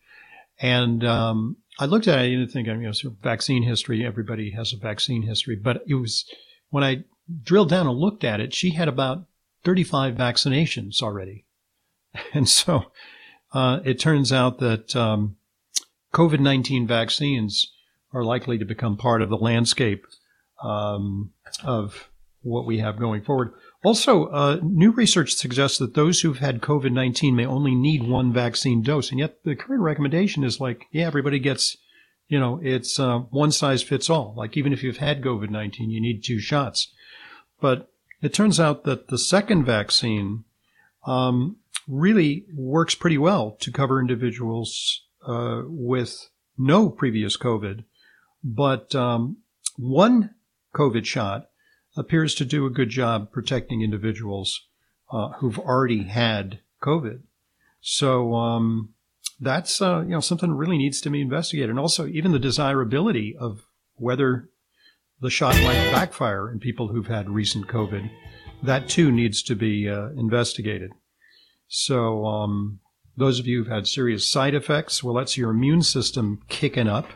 And 0.60 1.06
um, 1.06 1.58
I 1.80 1.86
looked 1.86 2.08
at 2.08 2.20
it, 2.20 2.22
I 2.22 2.30
didn't 2.30 2.50
think, 2.50 2.68
I 2.68 2.74
mean, 2.74 2.82
you 2.82 3.10
know, 3.10 3.15
vaccine 3.22 3.63
history, 3.63 4.06
everybody 4.06 4.51
has 4.51 4.74
a 4.74 4.77
vaccine 4.77 5.24
history. 5.24 5.56
But 5.56 5.84
it 5.88 5.96
was, 5.96 6.25
when 6.70 6.84
I 6.84 7.03
drilled 7.44 7.70
down 7.70 7.88
and 7.88 7.98
looked 7.98 8.24
at 8.24 8.39
it, 8.39 8.53
she 8.53 8.72
had 8.72 8.88
about 8.88 9.25
35 9.63 10.15
vaccinations 10.15 11.01
already. 11.01 11.46
And 12.34 12.48
so 12.48 12.92
uh, 13.53 13.80
it 13.84 14.00
turns 14.00 14.32
out 14.32 14.60
that 14.60 14.96
um, 14.96 15.36
COVID 16.13 16.39
19 16.39 16.86
vaccines 16.86 17.72
are 18.13 18.24
likely 18.24 18.60
to 18.60 18.65
become 18.65 18.98
part 18.98 19.24
of 19.24 19.30
the 19.30 19.38
landscape 19.38 20.06
um, 20.63 21.32
of 21.63 22.10
what 22.44 22.65
we 22.65 22.80
have 22.80 23.00
going 23.00 23.24
forward. 23.24 23.53
Also, 23.84 24.25
uh, 24.27 24.60
new 24.62 24.92
research 24.92 25.34
suggests 25.34 25.77
that 25.77 25.94
those 25.94 26.22
who've 26.22 26.38
had 26.38 26.62
COVID 26.62 26.92
19 26.92 27.36
may 27.36 27.46
only 27.46 27.75
need 27.75 28.03
one 28.03 28.32
vaccine 28.32 28.82
dose. 28.82 29.10
And 29.10 29.20
yet 29.20 29.44
the 29.44 29.56
current 29.56 29.82
recommendation 29.82 30.44
is 30.44 30.60
like, 30.60 30.86
yeah, 30.92 31.06
everybody 31.08 31.39
gets, 31.39 31.75
you 32.28 32.39
know, 32.39 32.60
it's 32.63 33.00
uh, 33.00 33.19
one 33.30 33.52
size 33.52 33.84
fits 33.84 34.10
all. 34.10 34.34
Like 34.38 34.56
even 34.56 34.71
if 34.71 34.84
you've 34.84 34.97
had 34.97 35.21
COVID 35.21 35.50
19, 35.50 35.89
you 35.89 36.00
need 36.00 36.24
two 36.24 36.39
shots. 36.39 36.93
But 37.63 37.89
it 38.21 38.34
turns 38.34 38.60
out 38.60 38.84
that 38.84 39.08
the 39.08 39.17
second 39.17 39.63
vaccine 39.63 40.43
um, 41.08 41.56
really 41.88 42.45
works 42.54 42.93
pretty 42.93 43.17
well 43.17 43.52
to 43.62 43.71
cover 43.71 44.02
individuals 44.02 45.06
uh, 45.26 45.62
with 45.63 46.28
no 46.58 46.89
previous 46.89 47.38
COVID. 47.38 47.86
But 48.43 48.93
um, 48.95 49.38
one 49.78 50.32
COVID 50.76 51.06
shot 51.06 51.52
appears 51.95 52.36
to 52.36 52.43
do 52.43 52.65
a 52.65 52.69
good 52.69 52.89
job 52.89 53.32
protecting 53.32 53.82
individuals 53.82 54.67
uh, 55.10 55.30
who've 55.38 55.58
already 55.58 56.04
had 56.04 56.60
COVID. 56.82 57.21
So 57.80 58.36
um, 58.36 58.89
that's 59.39 59.82
uh, 59.82 60.02
you 60.02 60.10
know 60.10 60.19
something 60.19 60.52
really 60.52 60.78
needs 60.78 60.99
to 60.99 61.10
be 61.10 61.21
investigated, 61.21 61.69
and 61.69 61.80
also 61.80 62.08
even 62.08 62.34
the 62.34 62.39
desirability 62.39 63.38
of 63.39 63.62
whether 63.95 64.49
the 65.23 65.29
shot 65.29 65.55
might 65.63 65.91
backfire 65.93 66.51
in 66.51 66.59
people 66.59 66.89
who've 66.89 67.07
had 67.07 67.29
recent 67.29 67.65
COVID. 67.67 68.12
That 68.62 68.89
too 68.89 69.09
needs 69.09 69.41
to 69.43 69.55
be 69.55 69.88
uh, 69.88 70.09
investigated. 70.17 70.91
So, 71.69 72.25
um, 72.25 72.79
those 73.15 73.39
of 73.39 73.47
you 73.47 73.59
who've 73.59 73.73
had 73.73 73.88
serious 73.88 74.29
side 74.29 74.53
effects, 74.53 75.01
well, 75.01 75.13
that's 75.13 75.38
your 75.38 75.51
immune 75.51 75.81
system 75.81 76.41
kicking 76.49 76.89
up. 76.89 77.07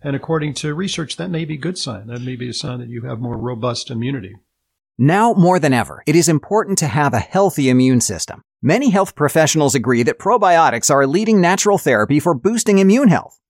And 0.00 0.16
according 0.16 0.54
to 0.54 0.74
research, 0.74 1.16
that 1.18 1.28
may 1.28 1.44
be 1.44 1.54
a 1.54 1.58
good 1.58 1.76
sign. 1.76 2.06
That 2.06 2.22
may 2.22 2.36
be 2.36 2.48
a 2.48 2.54
sign 2.54 2.78
that 2.78 2.88
you 2.88 3.02
have 3.02 3.20
more 3.20 3.36
robust 3.36 3.90
immunity. 3.90 4.34
Now 4.96 5.34
more 5.34 5.58
than 5.58 5.74
ever, 5.74 6.02
it 6.06 6.16
is 6.16 6.28
important 6.30 6.78
to 6.78 6.86
have 6.86 7.12
a 7.12 7.20
healthy 7.20 7.68
immune 7.68 8.00
system. 8.00 8.40
Many 8.62 8.88
health 8.90 9.14
professionals 9.14 9.74
agree 9.74 10.02
that 10.04 10.18
probiotics 10.18 10.90
are 10.90 11.02
a 11.02 11.06
leading 11.06 11.40
natural 11.40 11.76
therapy 11.76 12.18
for 12.18 12.34
boosting 12.34 12.78
immune 12.78 13.08
health. 13.08 13.38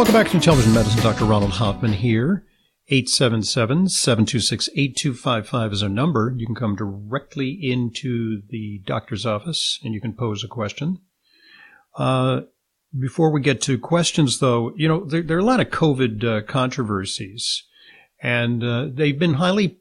Welcome 0.00 0.14
back 0.14 0.28
to 0.28 0.36
Intelligent 0.36 0.74
Medicine. 0.74 1.02
Dr. 1.02 1.26
Ronald 1.26 1.50
Hoffman 1.50 1.92
here. 1.92 2.46
877-726-8255 2.90 5.72
is 5.74 5.82
our 5.82 5.90
number. 5.90 6.32
You 6.34 6.46
can 6.46 6.54
come 6.54 6.74
directly 6.74 7.50
into 7.50 8.40
the 8.48 8.80
doctor's 8.86 9.26
office 9.26 9.78
and 9.84 9.92
you 9.92 10.00
can 10.00 10.14
pose 10.14 10.42
a 10.42 10.48
question. 10.48 11.00
Uh, 11.98 12.40
before 12.98 13.30
we 13.30 13.42
get 13.42 13.60
to 13.60 13.78
questions, 13.78 14.38
though, 14.38 14.72
you 14.74 14.88
know, 14.88 15.04
there, 15.04 15.20
there 15.20 15.36
are 15.36 15.40
a 15.40 15.44
lot 15.44 15.60
of 15.60 15.68
COVID 15.68 16.24
uh, 16.24 16.40
controversies, 16.46 17.64
and 18.22 18.64
uh, 18.64 18.86
they've 18.90 19.18
been 19.18 19.34
highly 19.34 19.80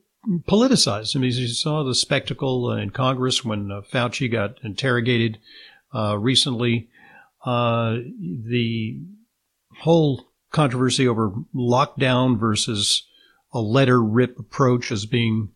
politicized. 0.49 1.15
I 1.15 1.19
mean, 1.19 1.31
you 1.31 1.47
saw 1.47 1.85
the 1.85 1.95
spectacle 1.95 2.73
in 2.73 2.89
Congress 2.89 3.45
when 3.45 3.71
uh, 3.71 3.79
Fauci 3.89 4.29
got 4.29 4.61
interrogated 4.65 5.39
uh, 5.95 6.17
recently. 6.17 6.89
Uh, 7.45 7.99
the 8.19 8.99
whole 9.81 10.29
controversy 10.51 11.07
over 11.07 11.33
lockdown 11.55 12.39
versus 12.39 13.07
a 13.53 13.59
letter 13.59 14.01
rip 14.01 14.37
approach 14.39 14.91
is 14.91 15.05
being 15.05 15.49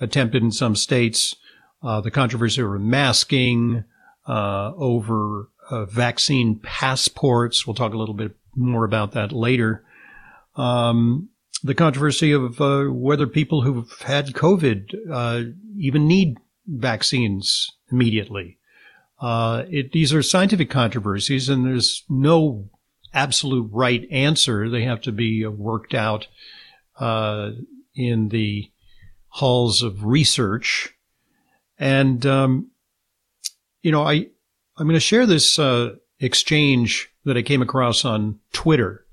attempted 0.00 0.42
in 0.42 0.50
some 0.50 0.76
states. 0.76 1.36
Uh, 1.82 2.00
the 2.00 2.10
controversy 2.10 2.62
over 2.62 2.78
masking, 2.78 3.84
uh, 4.26 4.72
over 4.76 5.48
uh, 5.70 5.84
vaccine 5.86 6.58
passports. 6.58 7.66
We'll 7.66 7.74
talk 7.74 7.92
a 7.92 7.98
little 7.98 8.14
bit 8.14 8.36
more 8.54 8.84
about 8.84 9.12
that 9.12 9.32
later. 9.32 9.84
Um, 10.56 11.30
the 11.62 11.74
controversy 11.74 12.32
of 12.32 12.60
uh, 12.60 12.84
whether 12.84 13.26
people 13.26 13.62
who've 13.62 13.90
had 14.02 14.28
COVID 14.28 14.94
uh, 15.10 15.42
even 15.78 16.06
need 16.06 16.38
vaccines 16.66 17.70
immediately. 17.90 18.58
Uh, 19.20 19.64
it, 19.68 19.92
these 19.92 20.12
are 20.12 20.22
scientific 20.22 20.70
controversies, 20.70 21.48
and 21.48 21.64
there's 21.64 22.04
no 22.08 22.68
absolute 23.14 23.70
right 23.72 24.06
answer. 24.10 24.68
They 24.68 24.84
have 24.84 25.00
to 25.02 25.12
be 25.12 25.46
worked 25.46 25.94
out 25.94 26.26
uh, 26.98 27.52
in 27.94 28.28
the 28.28 28.70
halls 29.28 29.82
of 29.82 30.04
research. 30.04 30.94
And, 31.78 32.24
um, 32.26 32.70
you 33.82 33.90
know, 33.90 34.02
I, 34.02 34.26
I'm 34.76 34.86
going 34.86 34.94
to 34.94 35.00
share 35.00 35.26
this 35.26 35.58
uh, 35.58 35.94
exchange 36.20 37.10
that 37.24 37.36
I 37.36 37.42
came 37.42 37.62
across 37.62 38.04
on 38.04 38.38
Twitter, 38.52 39.04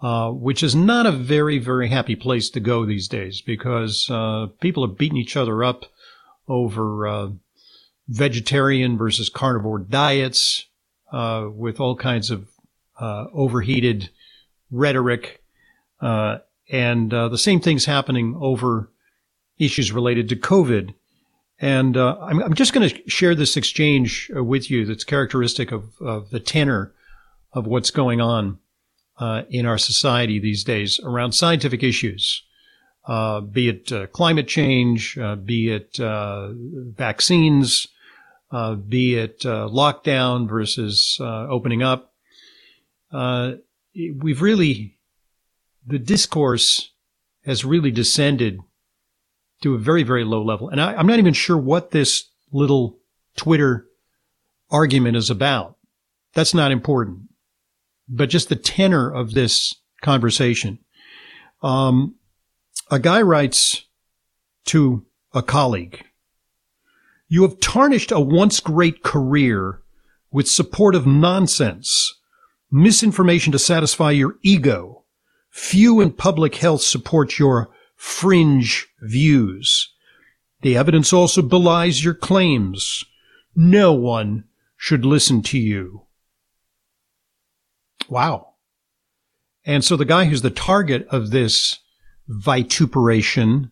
uh, 0.00 0.30
which 0.30 0.62
is 0.62 0.74
not 0.74 1.06
a 1.06 1.12
very, 1.12 1.58
very 1.58 1.88
happy 1.88 2.16
place 2.16 2.50
to 2.50 2.60
go 2.60 2.84
these 2.84 3.08
days 3.08 3.40
because 3.40 4.08
uh, 4.10 4.48
people 4.60 4.84
are 4.84 4.88
beating 4.88 5.18
each 5.18 5.36
other 5.36 5.64
up 5.64 5.84
over 6.48 7.06
uh, 7.06 7.28
vegetarian 8.08 8.98
versus 8.98 9.30
carnivore 9.30 9.78
diets 9.78 10.66
uh, 11.12 11.46
with 11.50 11.80
all 11.80 11.96
kinds 11.96 12.30
of 12.30 12.48
uh, 13.00 13.26
overheated 13.32 14.10
rhetoric. 14.70 15.42
Uh, 16.00 16.38
and 16.70 17.12
uh, 17.12 17.28
the 17.28 17.38
same 17.38 17.60
thing's 17.60 17.84
happening 17.84 18.36
over 18.38 18.90
issues 19.58 19.92
related 19.92 20.28
to 20.28 20.36
COVID. 20.36 20.94
And 21.60 21.96
uh, 21.96 22.16
I'm, 22.20 22.42
I'm, 22.42 22.54
just 22.54 22.72
going 22.72 22.88
to 22.88 23.08
share 23.08 23.34
this 23.34 23.56
exchange 23.56 24.30
uh, 24.36 24.42
with 24.42 24.70
you 24.70 24.84
that's 24.84 25.04
characteristic 25.04 25.72
of, 25.72 25.84
of, 26.00 26.30
the 26.30 26.40
tenor 26.40 26.92
of 27.52 27.66
what's 27.66 27.90
going 27.90 28.20
on 28.20 28.58
uh, 29.18 29.42
in 29.48 29.64
our 29.64 29.78
society 29.78 30.40
these 30.40 30.64
days 30.64 30.98
around 31.04 31.32
scientific 31.32 31.82
issues. 31.82 32.42
be 33.52 33.68
it 33.68 34.12
climate 34.12 34.48
change, 34.48 35.16
be 35.44 35.70
it 35.70 35.96
vaccines, 35.96 37.86
be 38.88 39.14
it 39.14 39.40
lockdown 39.40 40.48
versus 40.48 41.18
opening 41.20 41.82
up, 41.84 42.13
uh, 43.14 43.52
we've 43.94 44.42
really, 44.42 44.98
the 45.86 45.98
discourse 45.98 46.90
has 47.44 47.64
really 47.64 47.90
descended 47.90 48.58
to 49.62 49.74
a 49.74 49.78
very, 49.78 50.02
very 50.02 50.24
low 50.24 50.42
level. 50.42 50.68
And 50.68 50.80
I, 50.80 50.94
I'm 50.94 51.06
not 51.06 51.20
even 51.20 51.32
sure 51.32 51.56
what 51.56 51.92
this 51.92 52.28
little 52.52 52.98
Twitter 53.36 53.86
argument 54.70 55.16
is 55.16 55.30
about. 55.30 55.76
That's 56.34 56.54
not 56.54 56.72
important. 56.72 57.28
But 58.08 58.30
just 58.30 58.48
the 58.48 58.56
tenor 58.56 59.10
of 59.10 59.32
this 59.32 59.76
conversation. 60.02 60.80
Um, 61.62 62.16
a 62.90 62.98
guy 62.98 63.22
writes 63.22 63.84
to 64.66 65.06
a 65.32 65.42
colleague, 65.42 66.04
you 67.28 67.42
have 67.42 67.60
tarnished 67.60 68.10
a 68.10 68.20
once 68.20 68.60
great 68.60 69.02
career 69.02 69.80
with 70.30 70.48
supportive 70.48 71.06
nonsense 71.06 72.20
misinformation 72.74 73.52
to 73.52 73.58
satisfy 73.58 74.10
your 74.10 74.36
ego. 74.42 75.04
Few 75.48 76.00
in 76.00 76.10
public 76.10 76.56
health 76.56 76.82
support 76.82 77.38
your 77.38 77.70
fringe 77.94 78.88
views. 79.00 79.92
The 80.62 80.76
evidence 80.76 81.12
also 81.12 81.40
belies 81.40 82.04
your 82.04 82.14
claims. 82.14 83.04
No 83.54 83.92
one 83.92 84.44
should 84.76 85.04
listen 85.04 85.40
to 85.42 85.58
you. 85.58 86.02
Wow. 88.08 88.54
And 89.64 89.84
so 89.84 89.96
the 89.96 90.04
guy 90.04 90.24
who's 90.24 90.42
the 90.42 90.50
target 90.50 91.06
of 91.10 91.30
this 91.30 91.78
vituperation 92.28 93.70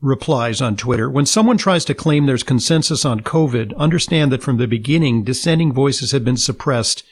replies 0.00 0.62
on 0.62 0.76
Twitter 0.76 1.10
When 1.10 1.26
someone 1.26 1.58
tries 1.58 1.84
to 1.84 1.94
claim 1.94 2.24
there's 2.24 2.42
consensus 2.42 3.04
on 3.04 3.20
COVID, 3.20 3.76
understand 3.76 4.32
that 4.32 4.42
from 4.42 4.56
the 4.56 4.66
beginning, 4.66 5.24
dissenting 5.24 5.74
voices 5.74 6.12
have 6.12 6.24
been 6.24 6.38
suppressed 6.38 7.04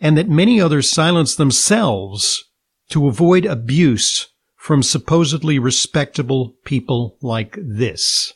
and 0.00 0.16
that 0.16 0.28
many 0.28 0.60
others 0.60 0.88
silence 0.88 1.34
themselves 1.34 2.44
to 2.88 3.06
avoid 3.06 3.44
abuse 3.44 4.28
from 4.56 4.82
supposedly 4.82 5.58
respectable 5.58 6.54
people 6.64 7.16
like 7.22 7.58
this. 7.60 8.32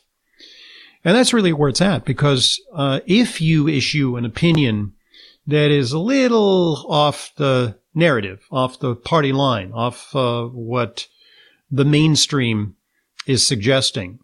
And 1.03 1.15
that's 1.15 1.33
really 1.33 1.53
where 1.53 1.69
it's 1.69 1.81
at 1.81 2.03
because 2.03 2.59
uh, 2.73 2.99
if 3.05 3.39
you 3.39 3.67
issue 3.67 4.17
an 4.17 4.25
opinion 4.25 4.93
that 5.45 5.69
is 5.69 5.91
a 5.91 5.99
little 5.99 6.85
off 6.89 7.31
the 7.37 7.77
narrative, 7.93 8.45
off 8.51 8.79
the 8.79 8.95
party 8.95 9.31
line, 9.31 9.71
off 9.71 10.15
uh, 10.15 10.45
what 10.45 11.07
the 11.69 11.85
mainstream 11.85 12.75
is 13.27 13.45
suggesting, 13.45 14.19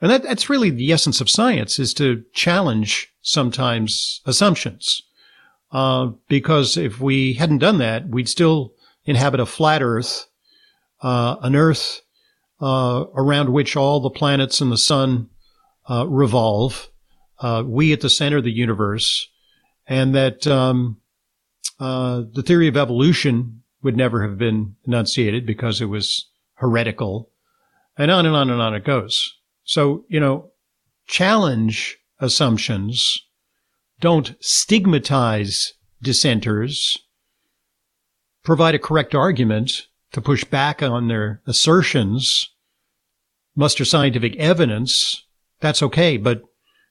and 0.00 0.10
that, 0.10 0.22
that's 0.22 0.50
really 0.50 0.70
the 0.70 0.92
essence 0.92 1.20
of 1.20 1.30
science 1.30 1.78
is 1.78 1.94
to 1.94 2.24
challenge 2.32 3.12
sometimes 3.22 4.20
assumptions. 4.26 5.02
Uh, 5.72 6.10
because 6.28 6.76
if 6.76 7.00
we 7.00 7.32
hadn't 7.32 7.58
done 7.58 7.78
that, 7.78 8.08
we'd 8.08 8.28
still 8.28 8.74
inhabit 9.04 9.40
a 9.40 9.46
flat 9.46 9.82
Earth, 9.82 10.26
uh, 11.00 11.36
an 11.40 11.56
Earth 11.56 12.02
uh, 12.60 13.06
around 13.14 13.48
which 13.52 13.74
all 13.74 14.00
the 14.00 14.10
planets 14.10 14.60
and 14.60 14.70
the 14.70 14.76
sun 14.76 15.30
uh, 15.88 16.06
revolve. 16.06 16.88
Uh, 17.38 17.64
we 17.66 17.92
at 17.92 18.02
the 18.02 18.10
center 18.10 18.36
of 18.36 18.44
the 18.44 18.52
universe, 18.52 19.28
and 19.86 20.14
that 20.14 20.46
um, 20.46 20.98
the 21.78 22.44
theory 22.46 22.68
of 22.68 22.76
evolution 22.76 23.62
would 23.82 23.96
never 23.96 24.22
have 24.22 24.38
been 24.38 24.76
enunciated 24.84 25.44
because 25.44 25.80
it 25.80 25.86
was 25.86 26.28
heretical, 26.54 27.30
and 27.96 28.10
on 28.10 28.26
and 28.26 28.36
on 28.36 28.50
and 28.50 28.60
on 28.60 28.74
it 28.74 28.84
goes. 28.84 29.38
So 29.64 30.04
you 30.08 30.20
know, 30.20 30.52
challenge 31.06 31.98
assumptions 32.20 33.18
don't 34.02 34.34
stigmatize 34.40 35.74
dissenters, 36.02 36.98
provide 38.42 38.74
a 38.74 38.78
correct 38.80 39.14
argument 39.14 39.86
to 40.10 40.20
push 40.20 40.42
back 40.44 40.82
on 40.82 41.06
their 41.06 41.40
assertions, 41.46 42.50
muster 43.54 43.84
scientific 43.84 44.34
evidence, 44.36 45.24
that's 45.60 45.84
okay. 45.84 46.16
But 46.16 46.42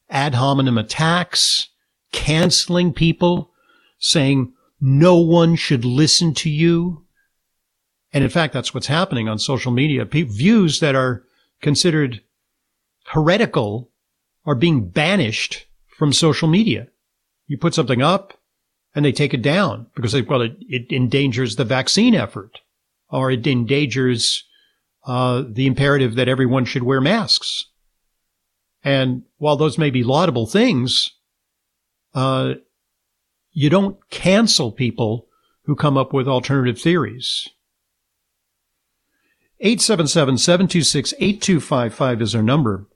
ad 0.10 0.36
hominem 0.36 0.78
attacks, 0.78 1.67
canceling 2.13 2.93
people, 2.93 3.52
saying 4.00 4.54
no 4.80 5.17
one 5.17 5.58
should 5.58 5.84
listen 5.84 6.34
to 6.36 6.50
you. 6.50 7.06
And 8.13 8.24
in 8.24 8.30
fact, 8.30 8.54
that's 8.54 8.74
what's 8.74 8.88
happening 8.88 9.28
on 9.28 9.38
social 9.38 9.74
media. 9.74 10.06
views 10.06 10.80
that 10.80 10.95
are 10.95 11.24
considered 11.62 12.21
heretical 13.08 13.91
are 14.45 14.56
being 14.56 14.88
banished 14.88 15.65
from 15.97 16.13
social 16.13 16.47
media. 16.47 16.88
You 17.47 17.58
put 17.58 17.73
something 17.73 18.01
up 18.01 18.34
and 18.95 19.04
they 19.04 19.12
take 19.12 19.34
it 19.34 19.41
down 19.41 19.88
because 19.95 20.12
they, 20.12 20.21
well, 20.21 20.41
it, 20.41 20.56
it 20.62 20.91
endangers 20.91 21.56
the 21.56 21.65
vaccine 21.65 22.15
effort 22.15 22.60
or 23.10 23.32
it 23.32 23.45
endangers 23.45 24.45
uh, 25.06 25.43
the 25.47 25.67
imperative 25.67 26.15
that 26.15 26.27
everyone 26.27 26.65
should 26.65 26.84
wear 26.84 27.01
masks. 27.01 27.65
And 28.84 29.23
while 29.38 29.58
those 29.58 29.77
may 29.77 29.89
be 29.89 30.04
laudable 30.04 30.47
things, 30.47 31.12
uh, 32.13 32.56
you 33.51 33.69
don't 33.69 33.97
cancel 34.10 34.71
people 34.71 35.27
who 35.63 35.75
come 35.75 35.97
up 35.97 36.13
with 36.13 36.27
alternative 36.27 36.80
theories. 36.80 37.49
877-726-8255 39.63 42.21
is 42.21 42.34
our 42.34 42.41
number. 42.41 42.88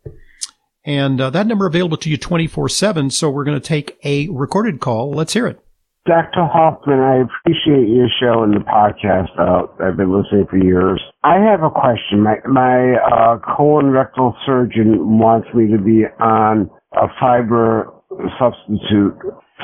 And 0.86 1.20
uh, 1.20 1.30
that 1.32 1.48
number 1.48 1.66
available 1.66 1.98
to 1.98 2.10
you 2.10 2.18
24-7. 2.18 3.12
So 3.12 3.30
we're 3.30 3.44
going 3.44 3.60
to 3.60 3.68
take 3.68 3.98
a 4.04 4.30
recorded 4.30 4.80
call. 4.80 5.12
Let's 5.12 5.34
hear 5.34 5.48
it. 5.48 5.60
Dr. 6.06 6.46
Hoffman, 6.46 7.00
I 7.00 7.24
appreciate 7.26 7.90
your 7.90 8.08
show 8.20 8.44
and 8.44 8.54
the 8.54 8.60
podcast. 8.60 9.34
Uh, 9.40 9.66
I've 9.84 9.98
been 9.98 10.16
listening 10.16 10.46
for 10.48 10.58
years. 10.58 11.02
I 11.24 11.40
have 11.40 11.64
a 11.64 11.72
question. 11.72 12.22
My 12.22 12.36
my 12.46 12.94
uh, 13.02 13.40
colon 13.58 13.90
rectal 13.90 14.38
surgeon 14.46 15.18
wants 15.18 15.48
me 15.56 15.66
to 15.72 15.80
be 15.82 16.04
on 16.20 16.70
a 16.94 17.08
fiber 17.20 17.92
substitute 18.38 19.18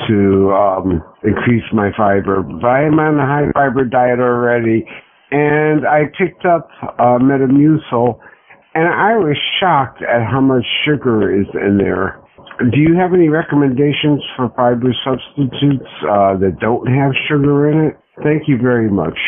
to 0.08 0.52
um, 0.52 1.02
increase 1.22 1.62
my 1.72 1.90
fiber. 1.96 2.42
But 2.42 2.66
I'm 2.66 2.98
on 2.98 3.20
a 3.20 3.26
high 3.26 3.52
fiber 3.54 3.84
diet 3.84 4.18
already, 4.18 4.84
and 5.30 5.86
I 5.86 6.06
picked 6.18 6.44
up 6.44 6.68
uh, 6.82 7.18
Metamucil, 7.22 8.18
and 8.74 8.88
I 8.88 9.16
was 9.16 9.36
shocked 9.60 10.02
at 10.02 10.26
how 10.30 10.40
much 10.40 10.64
sugar 10.84 11.40
is 11.40 11.46
in 11.54 11.78
there. 11.78 12.20
Do 12.70 12.78
you 12.78 12.94
have 12.96 13.12
any 13.14 13.28
recommendations 13.28 14.22
for 14.36 14.50
fiber 14.56 14.94
substitutes 15.04 15.88
uh, 16.08 16.36
that 16.38 16.58
don't 16.60 16.86
have 16.86 17.12
sugar 17.28 17.70
in 17.70 17.88
it? 17.88 17.98
Thank 18.22 18.46
you 18.46 18.58
very 18.58 18.90
much. 18.90 19.18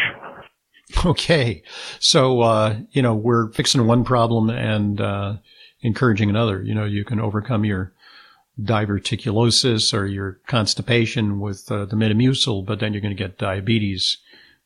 Okay. 1.04 1.62
So, 1.98 2.40
uh, 2.42 2.76
you 2.90 3.02
know, 3.02 3.14
we're 3.14 3.50
fixing 3.52 3.86
one 3.86 4.04
problem 4.04 4.50
and 4.50 5.00
uh, 5.00 5.36
encouraging 5.80 6.30
another. 6.30 6.62
You 6.62 6.74
know, 6.74 6.84
you 6.84 7.04
can 7.04 7.18
overcome 7.20 7.64
your 7.64 7.92
diverticulosis 8.60 9.92
or 9.92 10.06
your 10.06 10.40
constipation 10.46 11.40
with 11.40 11.70
uh, 11.72 11.86
the 11.86 11.96
Metamucil, 11.96 12.64
but 12.64 12.78
then 12.78 12.92
you're 12.92 13.02
going 13.02 13.16
to 13.16 13.22
get 13.22 13.38
diabetes. 13.38 14.18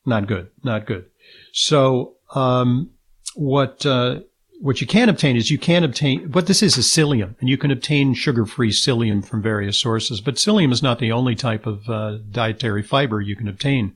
Not 0.05 0.27
good. 0.27 0.49
Not 0.63 0.85
good. 0.85 1.05
So, 1.53 2.15
um, 2.35 2.91
what 3.35 3.85
uh, 3.85 4.19
what 4.59 4.81
you 4.81 4.87
can 4.87 5.07
obtain 5.07 5.37
is 5.37 5.49
you 5.49 5.57
can 5.57 5.83
obtain 5.83 6.31
what 6.31 6.47
this 6.47 6.61
is 6.61 6.77
is 6.77 6.85
psyllium, 6.85 7.35
and 7.39 7.47
you 7.47 7.57
can 7.57 7.71
obtain 7.71 8.13
sugar-free 8.13 8.71
psyllium 8.71 9.25
from 9.25 9.41
various 9.41 9.77
sources. 9.77 10.19
But 10.19 10.35
psyllium 10.35 10.73
is 10.73 10.83
not 10.83 10.99
the 10.99 11.13
only 11.13 11.35
type 11.35 11.65
of 11.65 11.89
uh, 11.89 12.17
dietary 12.29 12.83
fiber 12.83 13.21
you 13.21 13.37
can 13.37 13.47
obtain. 13.47 13.95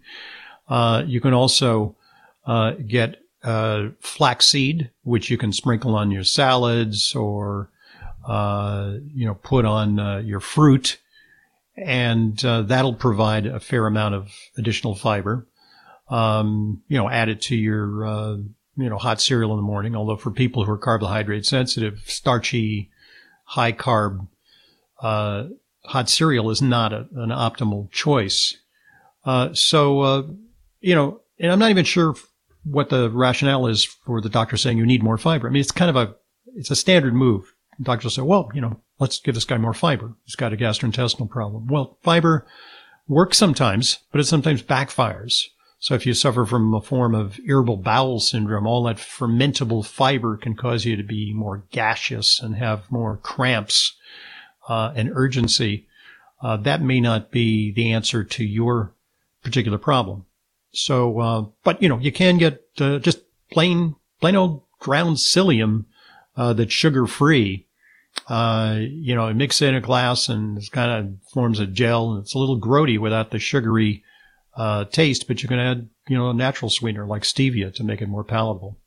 Uh, 0.69 1.04
you 1.06 1.19
can 1.19 1.34
also 1.34 1.97
uh, 2.45 2.71
get 2.88 3.17
uh, 3.43 3.89
flaxseed, 3.99 4.89
which 5.04 5.30
you 5.30 5.38
can 5.38 5.52
sprinkle 5.52 5.95
on 5.95 6.12
your 6.12 6.23
salads 6.23 7.13
or 7.13 7.69
uh, 8.26 8.93
you 9.13 9.26
know 9.26 9.36
put 9.36 9.65
on 9.65 9.99
uh, 9.99 10.17
your 10.19 10.39
fruit, 10.39 10.97
and 11.76 12.38
that'll 12.38 12.93
provide 12.93 13.45
a 13.45 13.60
fair 13.60 13.86
amount 13.86 14.15
of 14.15 14.32
additional 14.58 14.95
fiber. 14.95 15.45
Um, 16.08 16.84
you 16.88 16.97
know, 16.97 17.10
add 17.10 17.28
it 17.28 17.41
to 17.43 17.56
your 17.56 18.38
you 18.75 18.89
know, 18.89 18.97
hot 18.97 19.21
cereal 19.21 19.51
in 19.51 19.57
the 19.57 19.63
morning. 19.63 19.95
Although 19.95 20.17
for 20.17 20.31
people 20.31 20.65
who 20.65 20.71
are 20.71 20.77
carbohydrate 20.77 21.45
sensitive, 21.45 22.03
starchy, 22.05 22.89
high 23.43 23.71
carb, 23.71 24.27
uh, 25.01 25.45
hot 25.86 26.09
cereal 26.09 26.49
is 26.49 26.62
not 26.62 26.93
a, 26.93 27.07
an 27.15 27.29
optimal 27.29 27.91
choice. 27.91 28.57
Uh, 29.25 29.53
so, 29.53 30.01
uh, 30.01 30.23
you 30.81 30.95
know, 30.95 31.21
and 31.39 31.51
I'm 31.51 31.59
not 31.59 31.71
even 31.71 31.86
sure 31.86 32.15
what 32.63 32.89
the 32.89 33.09
rationale 33.09 33.67
is 33.67 33.83
for 33.83 34.21
the 34.21 34.29
doctor 34.29 34.57
saying 34.57 34.77
you 34.77 34.86
need 34.86 35.03
more 35.03 35.17
fiber. 35.17 35.47
I 35.47 35.51
mean, 35.51 35.62
it's 35.62 35.71
kind 35.71 35.89
of 35.89 35.95
a, 35.95 36.15
it's 36.55 36.71
a 36.71 36.75
standard 36.75 37.13
move. 37.13 37.53
Doctors 37.81 38.05
will 38.05 38.23
say, 38.23 38.27
well, 38.27 38.49
you 38.53 38.62
know, 38.62 38.79
let's 38.99 39.19
give 39.19 39.36
this 39.36 39.45
guy 39.45 39.57
more 39.57 39.73
fiber. 39.73 40.13
He's 40.25 40.36
got 40.36 40.53
a 40.53 40.57
gastrointestinal 40.57 41.29
problem. 41.29 41.67
Well, 41.67 41.97
fiber 42.03 42.45
works 43.07 43.38
sometimes, 43.38 43.99
but 44.12 44.21
it 44.21 44.25
sometimes 44.25 44.62
backfires. 44.62 45.45
So 45.83 45.95
if 45.95 46.05
you 46.05 46.13
suffer 46.13 46.45
from 46.45 46.73
a 46.73 46.79
form 46.79 47.13
of 47.13 47.41
irritable 47.45 47.75
bowel 47.75 48.21
syndrome, 48.21 48.65
all 48.65 48.83
that 48.83 48.95
fermentable 48.95 49.85
fiber 49.85 50.37
can 50.37 50.55
cause 50.55 50.85
you 50.85 50.95
to 50.95 51.03
be 51.03 51.33
more 51.33 51.63
gaseous 51.71 52.39
and 52.39 52.55
have 52.55 52.89
more 52.89 53.17
cramps 53.17 53.91
uh, 54.69 54.93
and 54.95 55.11
urgency. 55.13 55.85
Uh, 56.41 56.55
that 56.55 56.81
may 56.81 57.01
not 57.01 57.31
be 57.31 57.73
the 57.73 57.91
answer 57.91 58.23
to 58.23 58.45
your 58.45 58.93
particular 59.43 59.77
problem. 59.77 60.25
So, 60.71 61.19
uh, 61.19 61.45
but 61.65 61.81
you 61.81 61.89
know, 61.89 61.99
you 61.99 62.13
can 62.13 62.37
get 62.37 62.63
uh, 62.79 62.99
just 62.99 63.19
plain, 63.51 63.97
plain 64.21 64.37
old 64.37 64.63
ground 64.79 65.17
psyllium 65.17 65.83
uh, 66.37 66.53
that's 66.53 66.71
sugar 66.71 67.07
free. 67.07 67.67
Uh, 68.29 68.77
you 68.79 69.15
know, 69.15 69.33
mix 69.33 69.61
it 69.61 69.67
in 69.67 69.75
a 69.75 69.81
glass 69.81 70.29
and 70.29 70.59
it 70.59 70.71
kind 70.71 70.91
of 70.91 71.29
forms 71.29 71.59
a 71.59 71.67
gel. 71.67 72.13
And 72.13 72.23
it's 72.23 72.35
a 72.35 72.39
little 72.39 72.57
grody 72.57 72.97
without 72.97 73.31
the 73.31 73.39
sugary 73.39 74.01
uh, 74.55 74.85
taste, 74.85 75.27
but 75.27 75.41
you 75.41 75.49
can 75.49 75.59
add, 75.59 75.89
you 76.07 76.17
know, 76.17 76.29
a 76.29 76.33
natural 76.33 76.69
sweetener 76.69 77.05
like 77.05 77.23
stevia 77.23 77.73
to 77.75 77.83
make 77.83 78.01
it 78.01 78.07
more 78.07 78.23
palatable. 78.23 78.79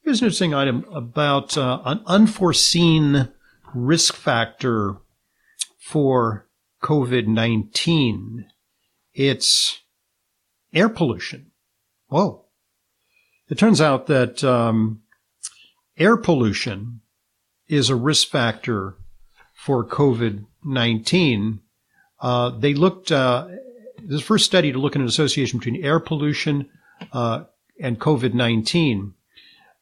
here's 0.02 0.20
an 0.20 0.26
interesting 0.26 0.54
item 0.54 0.84
about 0.90 1.56
uh, 1.56 1.80
an 1.84 2.00
unforeseen 2.06 3.28
risk 3.74 4.14
factor 4.14 4.96
for 5.78 6.48
COVID-19. 6.82 8.46
It's 9.14 9.82
air 10.74 10.88
pollution. 10.88 11.52
Whoa. 12.08 12.46
It 13.48 13.58
turns 13.58 13.80
out 13.80 14.08
that 14.08 14.42
um, 14.42 15.02
air 15.98 16.16
pollution 16.16 17.00
is 17.68 17.90
a 17.90 17.96
risk 17.96 18.28
factor 18.28 18.96
for 19.54 19.84
COVID-19. 19.84 21.60
Uh, 22.20 22.50
they 22.50 22.74
looked, 22.74 23.10
uh, 23.10 23.48
this 24.02 24.22
first 24.22 24.44
study 24.44 24.72
to 24.72 24.78
look 24.78 24.94
at 24.94 25.02
an 25.02 25.08
association 25.08 25.58
between 25.58 25.84
air 25.84 25.98
pollution 25.98 26.68
uh, 27.12 27.44
and 27.80 27.98
COVID-19. 27.98 29.12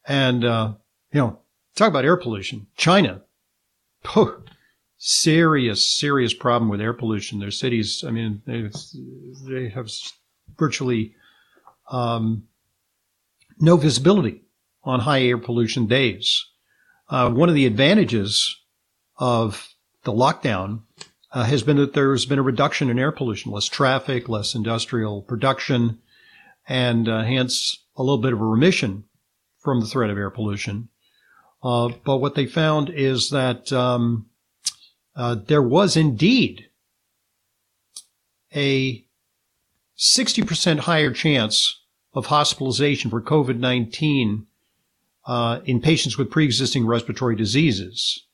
And, 0.07 0.43
uh, 0.43 0.73
you 1.11 1.19
know, 1.19 1.39
talk 1.75 1.89
about 1.89 2.05
air 2.05 2.17
pollution. 2.17 2.67
China, 2.77 3.21
serious, 4.97 5.85
serious 5.85 6.33
problem 6.33 6.69
with 6.69 6.81
air 6.81 6.93
pollution. 6.93 7.39
Their 7.39 7.51
cities, 7.51 8.03
I 8.05 8.11
mean, 8.11 8.41
they, 8.45 8.69
they 9.47 9.69
have 9.69 9.89
virtually 10.57 11.15
um, 11.89 12.47
no 13.59 13.77
visibility 13.77 14.44
on 14.85 15.01
high 15.01 15.21
air 15.23 15.37
pollution 15.37 15.87
days. 15.87 16.45
Uh, 17.09 17.29
one 17.29 17.49
of 17.49 17.55
the 17.55 17.65
advantages 17.65 18.55
of 19.17 19.73
the 20.03 20.13
lockdown 20.13 20.81
uh, 21.31 21.43
has 21.43 21.63
been 21.63 21.77
that 21.77 21.93
there's 21.93 22.25
been 22.25 22.39
a 22.39 22.43
reduction 22.43 22.89
in 22.89 22.97
air 22.97 23.11
pollution, 23.11 23.51
less 23.51 23.65
traffic, 23.65 24.29
less 24.29 24.55
industrial 24.55 25.21
production, 25.21 25.99
and 26.67 27.09
uh, 27.09 27.23
hence 27.23 27.83
a 27.97 28.03
little 28.03 28.17
bit 28.17 28.33
of 28.33 28.41
a 28.41 28.45
remission 28.45 29.03
from 29.59 29.79
the 29.79 29.87
threat 29.87 30.09
of 30.09 30.17
air 30.17 30.29
pollution. 30.29 30.89
Uh, 31.63 31.89
but 32.05 32.17
what 32.17 32.35
they 32.35 32.45
found 32.45 32.89
is 32.89 33.31
that 33.31 33.73
um, 33.73 34.27
uh, 35.15 35.35
there 35.47 35.61
was 35.61 35.97
indeed 35.97 36.67
a 38.55 39.03
60% 39.97 40.79
higher 40.79 41.11
chance 41.11 41.81
of 42.13 42.27
hospitalization 42.27 43.09
for 43.09 43.21
COVID-19 43.21 44.45
uh, 45.25 45.59
in 45.65 45.81
patients 45.81 46.17
with 46.17 46.29
pre-existing 46.29 46.85
respiratory 46.85 47.35
diseases 47.35 48.25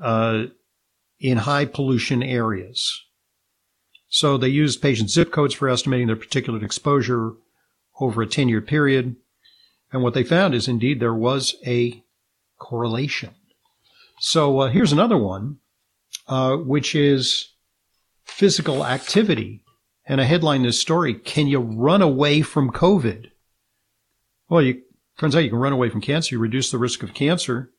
uh, 0.00 0.44
in 1.20 1.38
high 1.38 1.64
pollution 1.64 2.22
areas. 2.22 3.02
So 4.08 4.36
they 4.36 4.48
used 4.48 4.80
patient 4.80 5.10
zip 5.10 5.32
codes 5.32 5.54
for 5.54 5.68
estimating 5.68 6.06
their 6.06 6.16
particulate 6.16 6.62
exposure 6.62 7.32
over 8.00 8.22
a 8.22 8.26
10 8.26 8.48
year 8.48 8.60
period. 8.60 9.16
And 9.92 10.02
what 10.02 10.14
they 10.14 10.24
found 10.24 10.54
is 10.54 10.68
indeed 10.68 11.00
there 11.00 11.14
was 11.14 11.56
a 11.66 12.02
correlation. 12.58 13.34
So 14.20 14.60
uh, 14.60 14.70
here's 14.70 14.92
another 14.92 15.18
one, 15.18 15.58
uh, 16.28 16.56
which 16.56 16.94
is 16.94 17.50
physical 18.24 18.84
activity. 18.84 19.62
And 20.06 20.20
I 20.20 20.24
headline 20.24 20.60
in 20.60 20.66
this 20.66 20.80
story, 20.80 21.14
Can 21.14 21.46
you 21.46 21.58
run 21.58 22.02
away 22.02 22.42
from 22.42 22.70
COVID? 22.70 23.30
Well, 24.48 24.62
you 24.62 24.82
Turns 25.18 25.36
out 25.36 25.44
you 25.44 25.50
can 25.50 25.58
run 25.58 25.72
away 25.72 25.88
from 25.88 26.00
cancer. 26.00 26.34
You 26.34 26.40
reduce 26.40 26.70
the 26.70 26.78
risk 26.78 27.02
of 27.02 27.14
cancer 27.14 27.70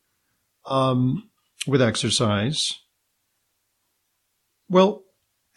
um, 0.65 1.29
with 1.67 1.81
exercise. 1.81 2.73
Well, 4.69 5.03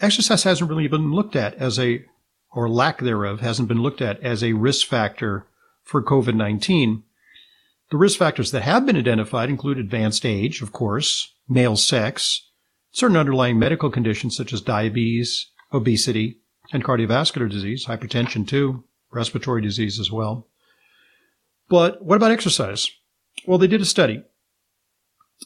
exercise 0.01 0.43
hasn't 0.43 0.69
really 0.69 0.89
been 0.89 1.13
looked 1.13 1.37
at 1.37 1.55
as 1.55 1.79
a, 1.79 2.05
or 2.53 2.69
lack 2.69 2.99
thereof, 2.99 3.41
hasn't 3.41 3.69
been 3.69 3.83
looked 3.83 4.03
at 4.03 4.21
as 4.21 4.43
a 4.43 4.55
risk 4.55 4.87
factor 4.87 5.47
for 5.85 6.03
COVID 6.03 6.35
19. 6.35 7.05
The 7.91 7.97
risk 7.97 8.19
factors 8.19 8.51
that 8.51 8.63
have 8.63 8.85
been 8.85 8.97
identified 8.97 9.49
include 9.49 9.79
advanced 9.79 10.27
age, 10.27 10.61
of 10.61 10.73
course, 10.73 11.33
male 11.49 11.77
sex, 11.77 12.51
certain 12.91 13.17
underlying 13.17 13.59
medical 13.59 13.91
conditions 13.91 14.37
such 14.37 14.53
as 14.53 14.61
diabetes, 14.61 15.51
obesity, 15.73 16.41
and 16.71 16.85
cardiovascular 16.85 17.49
disease, 17.49 17.87
hypertension 17.87 18.47
too, 18.47 18.85
respiratory 19.11 19.63
disease 19.63 19.99
as 19.99 20.13
well. 20.13 20.47
But 21.69 22.03
what 22.05 22.17
about 22.17 22.31
exercise? 22.31 22.91
Well, 23.47 23.59
they 23.59 23.67
did 23.67 23.81
a 23.81 23.87
study. 23.87 24.23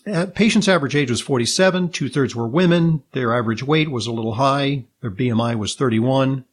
Uh, 0.06 0.26
patients' 0.26 0.68
average 0.68 0.96
age 0.96 1.10
was 1.10 1.20
47, 1.20 1.90
two 1.90 2.08
thirds 2.08 2.34
were 2.34 2.48
women. 2.48 3.02
Their 3.12 3.36
average 3.36 3.62
weight 3.62 3.90
was 3.90 4.06
a 4.06 4.12
little 4.12 4.34
high. 4.34 4.86
Their 5.00 5.10
BMI 5.10 5.56
was 5.56 5.74
31. 5.74 6.44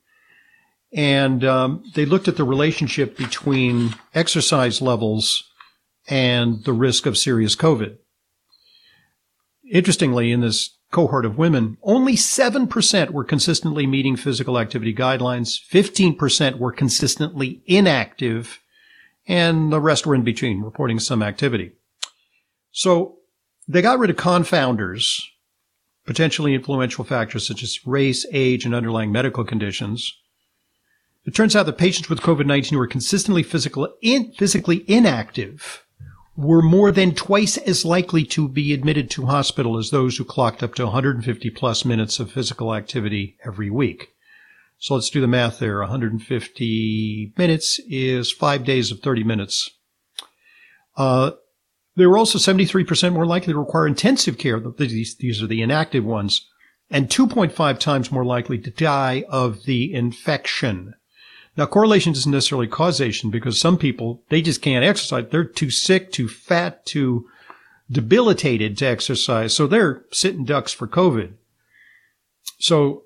And 0.91 1.43
um, 1.45 1.83
they 1.95 2.05
looked 2.05 2.27
at 2.27 2.35
the 2.35 2.43
relationship 2.43 3.15
between 3.15 3.95
exercise 4.13 4.81
levels 4.81 5.43
and 6.07 6.63
the 6.65 6.73
risk 6.73 7.05
of 7.05 7.17
serious 7.17 7.55
COVID. 7.55 7.97
Interestingly, 9.71 10.31
in 10.31 10.41
this 10.41 10.77
cohort 10.91 11.25
of 11.25 11.37
women, 11.37 11.77
only 11.83 12.13
7% 12.13 13.11
were 13.11 13.23
consistently 13.23 13.85
meeting 13.85 14.15
physical 14.15 14.57
activity 14.57 14.93
guidelines, 14.93 15.59
15% 15.71 16.57
were 16.57 16.71
consistently 16.71 17.61
inactive, 17.67 18.59
and 19.29 19.71
the 19.71 19.79
rest 19.79 20.07
were 20.07 20.15
in 20.15 20.23
between, 20.23 20.61
reporting 20.61 20.99
some 20.99 21.21
activity. 21.21 21.71
So 22.71 23.19
they 23.67 23.81
got 23.81 23.99
rid 23.99 24.09
of 24.09 24.15
confounders, 24.15 25.21
potentially 26.05 26.55
influential 26.55 27.05
factors 27.05 27.47
such 27.47 27.61
as 27.61 27.85
race, 27.85 28.25
age, 28.33 28.65
and 28.65 28.73
underlying 28.73 29.11
medical 29.11 29.45
conditions. 29.45 30.11
It 31.25 31.35
turns 31.35 31.55
out 31.55 31.67
that 31.67 31.77
patients 31.77 32.09
with 32.09 32.21
COVID-19 32.21 32.71
who 32.71 32.79
were 32.79 32.87
consistently 32.87 33.43
physical, 33.43 33.93
in, 34.01 34.31
physically 34.31 34.83
inactive 34.87 35.85
were 36.35 36.63
more 36.63 36.91
than 36.91 37.13
twice 37.13 37.57
as 37.57 37.85
likely 37.85 38.23
to 38.23 38.47
be 38.47 38.73
admitted 38.73 39.11
to 39.11 39.27
hospital 39.27 39.77
as 39.77 39.91
those 39.91 40.17
who 40.17 40.23
clocked 40.23 40.63
up 40.63 40.73
to 40.73 40.85
150 40.85 41.49
plus 41.51 41.85
minutes 41.85 42.19
of 42.19 42.31
physical 42.31 42.73
activity 42.73 43.37
every 43.45 43.69
week. 43.69 44.09
So 44.79 44.95
let's 44.95 45.09
do 45.09 45.21
the 45.21 45.27
math 45.27 45.59
there. 45.59 45.79
150 45.79 47.33
minutes 47.37 47.79
is 47.89 48.31
five 48.31 48.63
days 48.63 48.91
of 48.91 49.01
30 49.01 49.23
minutes. 49.25 49.69
Uh, 50.95 51.31
they 51.95 52.05
were 52.05 52.17
also 52.17 52.37
73% 52.37 53.13
more 53.13 53.25
likely 53.25 53.51
to 53.51 53.59
require 53.59 53.85
intensive 53.85 54.37
care. 54.37 54.59
These, 54.59 55.17
these 55.17 55.43
are 55.43 55.47
the 55.47 55.61
inactive 55.61 56.05
ones. 56.05 56.47
And 56.89 57.09
2.5 57.09 57.77
times 57.77 58.11
more 58.11 58.25
likely 58.25 58.57
to 58.57 58.71
die 58.71 59.25
of 59.29 59.65
the 59.65 59.93
infection. 59.93 60.95
Now, 61.57 61.65
correlation 61.65 62.13
isn't 62.13 62.31
necessarily 62.31 62.67
causation 62.67 63.29
because 63.29 63.59
some 63.59 63.77
people, 63.77 64.23
they 64.29 64.41
just 64.41 64.61
can't 64.61 64.85
exercise. 64.85 65.25
They're 65.29 65.43
too 65.43 65.69
sick, 65.69 66.11
too 66.11 66.29
fat, 66.29 66.85
too 66.85 67.27
debilitated 67.91 68.77
to 68.77 68.85
exercise. 68.85 69.53
So 69.53 69.67
they're 69.67 70.05
sitting 70.11 70.45
ducks 70.45 70.71
for 70.71 70.87
COVID. 70.87 71.33
So 72.59 73.03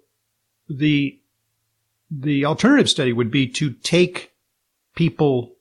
the, 0.69 1.19
the 2.19 2.45
alternative 2.45 2.89
study 2.89 3.13
would 3.13 3.31
be 3.31 3.47
to 3.47 3.71
take 3.71 4.31
people 4.95 5.55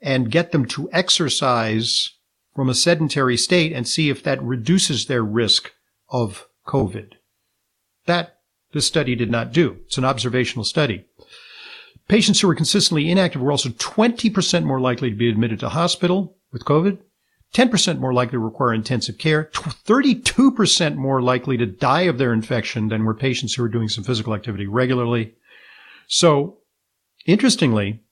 and 0.00 0.30
get 0.30 0.52
them 0.52 0.64
to 0.66 0.88
exercise 0.92 2.10
from 2.54 2.68
a 2.68 2.74
sedentary 2.74 3.36
state 3.36 3.72
and 3.72 3.86
see 3.86 4.10
if 4.10 4.22
that 4.22 4.42
reduces 4.42 5.06
their 5.06 5.22
risk 5.22 5.72
of 6.08 6.46
COVID. 6.66 7.12
That 8.06 8.38
this 8.72 8.86
study 8.86 9.14
did 9.14 9.30
not 9.30 9.52
do. 9.52 9.78
It's 9.86 9.98
an 9.98 10.04
observational 10.04 10.64
study. 10.64 11.04
Patients 12.08 12.40
who 12.40 12.48
were 12.48 12.54
consistently 12.54 13.10
inactive 13.10 13.40
were 13.40 13.52
also 13.52 13.68
20% 13.70 14.64
more 14.64 14.80
likely 14.80 15.10
to 15.10 15.16
be 15.16 15.28
admitted 15.28 15.60
to 15.60 15.68
hospital 15.68 16.36
with 16.52 16.64
COVID, 16.64 16.98
10% 17.54 17.98
more 17.98 18.12
likely 18.12 18.32
to 18.32 18.38
require 18.38 18.74
intensive 18.74 19.18
care, 19.18 19.50
32% 19.52 20.96
more 20.96 21.22
likely 21.22 21.56
to 21.56 21.66
die 21.66 22.02
of 22.02 22.18
their 22.18 22.32
infection 22.32 22.88
than 22.88 23.04
were 23.04 23.14
patients 23.14 23.54
who 23.54 23.62
were 23.62 23.68
doing 23.68 23.88
some 23.88 24.04
physical 24.04 24.34
activity 24.34 24.66
regularly. 24.66 25.34
So, 26.12 26.58
interestingly, 27.24 28.02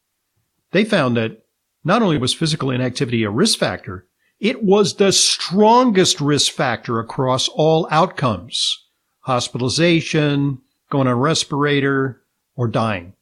they 0.70 0.84
found 0.84 1.16
that 1.16 1.42
not 1.82 2.00
only 2.00 2.16
was 2.16 2.32
physical 2.32 2.70
inactivity 2.70 3.24
a 3.24 3.30
risk 3.30 3.58
factor, 3.58 4.06
it 4.38 4.62
was 4.62 4.94
the 4.94 5.10
strongest 5.10 6.20
risk 6.20 6.52
factor 6.52 7.00
across 7.00 7.48
all 7.48 7.88
outcomes. 7.90 8.86
Hospitalization, 9.22 10.58
going 10.90 11.08
on 11.08 11.12
a 11.12 11.16
respirator, 11.16 12.22
or 12.54 12.68
dying 12.68 13.14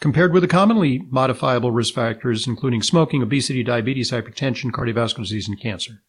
compared 0.00 0.34
with 0.34 0.42
the 0.42 0.48
commonly 0.48 1.00
modifiable 1.10 1.70
risk 1.70 1.94
factors, 1.94 2.46
including 2.46 2.82
smoking, 2.82 3.22
obesity, 3.22 3.62
diabetes, 3.62 4.10
hypertension, 4.10 4.70
cardiovascular 4.70 5.22
disease, 5.22 5.48
and 5.48 5.58
cancer. 5.58 6.02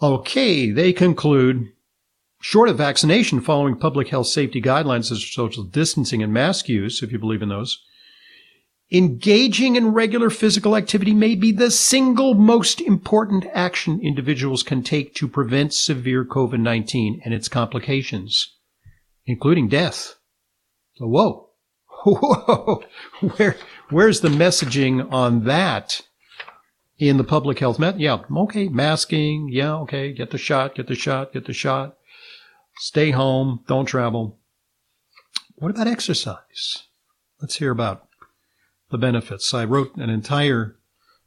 Okay, 0.00 0.70
they 0.70 0.94
conclude 0.94 1.70
short 2.40 2.68
of 2.68 2.76
vaccination 2.76 3.40
following 3.40 3.76
public 3.76 4.08
health 4.08 4.28
safety 4.28 4.60
guidelines 4.60 5.04
such 5.04 5.18
as 5.18 5.32
social 5.32 5.64
distancing 5.64 6.22
and 6.22 6.32
mask 6.32 6.68
use, 6.68 7.02
if 7.02 7.12
you 7.12 7.18
believe 7.18 7.42
in 7.42 7.48
those, 7.48 7.82
engaging 8.90 9.76
in 9.76 9.92
regular 9.92 10.30
physical 10.30 10.76
activity 10.76 11.12
may 11.12 11.34
be 11.34 11.52
the 11.52 11.70
single 11.70 12.34
most 12.34 12.80
important 12.80 13.44
action 13.52 14.00
individuals 14.02 14.62
can 14.62 14.82
take 14.82 15.14
to 15.14 15.28
prevent 15.28 15.74
severe 15.74 16.24
COVID 16.24 16.60
19 16.60 17.20
and 17.24 17.34
its 17.34 17.48
complications, 17.48 18.56
including 19.26 19.68
death. 19.68 20.14
So, 20.96 21.06
whoa. 21.06 21.44
Whoa, 22.04 22.84
where 23.36 23.56
where's 23.90 24.20
the 24.20 24.28
messaging 24.28 25.12
on 25.12 25.44
that 25.44 26.00
in 26.96 27.16
the 27.16 27.24
public 27.24 27.58
health 27.58 27.80
met? 27.80 27.98
Yeah, 27.98 28.20
okay, 28.30 28.68
masking. 28.68 29.48
Yeah, 29.50 29.74
okay, 29.78 30.12
get 30.12 30.30
the 30.30 30.38
shot, 30.38 30.76
get 30.76 30.86
the 30.86 30.94
shot, 30.94 31.32
get 31.32 31.46
the 31.46 31.52
shot. 31.52 31.97
Stay 32.78 33.10
home, 33.10 33.64
don't 33.66 33.86
travel. 33.86 34.38
What 35.56 35.70
about 35.70 35.88
exercise? 35.88 36.84
Let's 37.40 37.56
hear 37.56 37.70
about 37.70 38.06
the 38.90 38.98
benefits. 38.98 39.52
I 39.52 39.64
wrote 39.64 39.96
an 39.96 40.10
entire 40.10 40.76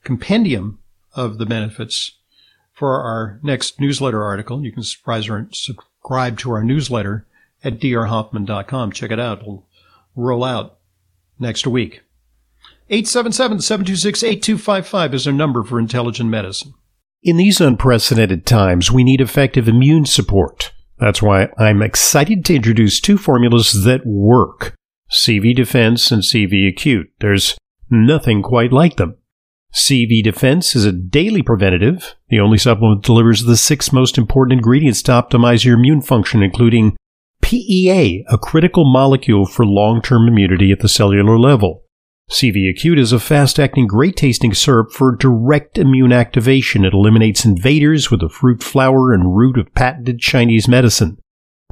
compendium 0.04 0.80
of 1.14 1.38
the 1.38 1.46
benefits 1.46 2.18
for 2.74 3.02
our 3.02 3.40
next 3.44 3.80
newsletter 3.80 4.24
article. 4.24 4.64
You 4.64 4.72
can 4.72 4.84
subscribe 4.84 6.38
to 6.40 6.52
our 6.52 6.64
newsletter 6.64 7.28
at 7.64 7.80
drhoffman.com. 7.80 8.92
Check 8.94 9.12
it 9.12 9.20
out. 9.20 9.42
It'll 9.42 9.68
roll 10.16 10.44
out 10.44 10.80
next 11.40 11.68
week. 11.68 12.02
877-726-8255 12.90 15.14
is 15.14 15.28
our 15.28 15.34
number 15.34 15.64
for 15.64 15.80
intelligent 15.80 16.30
medicine. 16.30 16.74
In 17.24 17.38
these 17.38 17.62
unprecedented 17.62 18.46
times, 18.46 18.92
we 18.92 19.04
need 19.04 19.22
effective 19.22 19.68
immune 19.68 20.06
support. 20.06 20.72
That's 21.02 21.22
why 21.22 21.50
I'm 21.58 21.82
excited 21.82 22.46
to 22.46 22.56
introduce 22.56 23.02
two 23.02 23.18
formulas 23.18 23.84
that 23.86 24.06
work. 24.06 24.76
CV 25.12 25.56
Defense 25.56 26.12
and 26.12 26.22
CV 26.22 26.70
Acute. 26.70 27.12
There's 27.20 27.58
nothing 27.90 28.44
quite 28.44 28.72
like 28.72 28.98
them. 28.98 29.18
CV 29.74 30.24
Defense 30.24 30.76
is 30.76 30.86
a 30.86 30.92
daily 30.92 31.42
preventative. 31.42 32.16
The 32.30 32.40
only 32.40 32.60
supplement 32.60 33.02
that 33.02 33.08
delivers 33.08 33.44
the 33.44 33.58
six 33.58 33.92
most 33.92 34.18
important 34.20 34.54
ingredients 34.54 35.02
to 35.04 35.12
optimize 35.12 35.66
your 35.66 35.76
immune 35.76 36.02
function, 36.02 36.44
including 36.44 36.96
PEA, 37.42 38.24
a 38.30 38.38
critical 38.38 38.86
molecule 38.86 39.48
for 39.48 39.66
long 39.66 40.04
term 40.04 40.28
immunity 40.28 40.72
at 40.72 40.82
the 40.82 40.88
cellular 40.88 41.40
level. 41.40 41.81
CV 42.32 42.70
Acute 42.70 42.98
is 42.98 43.12
a 43.12 43.20
fast 43.20 43.60
acting, 43.60 43.88
great 43.88 44.16
tasting 44.16 44.54
syrup 44.54 44.94
for 44.94 45.14
direct 45.14 45.78
immune 45.78 46.14
activation. 46.14 46.86
It 46.86 46.94
eliminates 46.94 47.44
invaders 47.44 48.10
with 48.10 48.22
the 48.22 48.30
fruit, 48.30 48.64
flower, 48.64 49.14
and 49.14 49.36
root 49.36 49.58
of 49.58 49.74
patented 49.76 50.20
Chinese 50.20 50.66
medicine. 50.66 51.18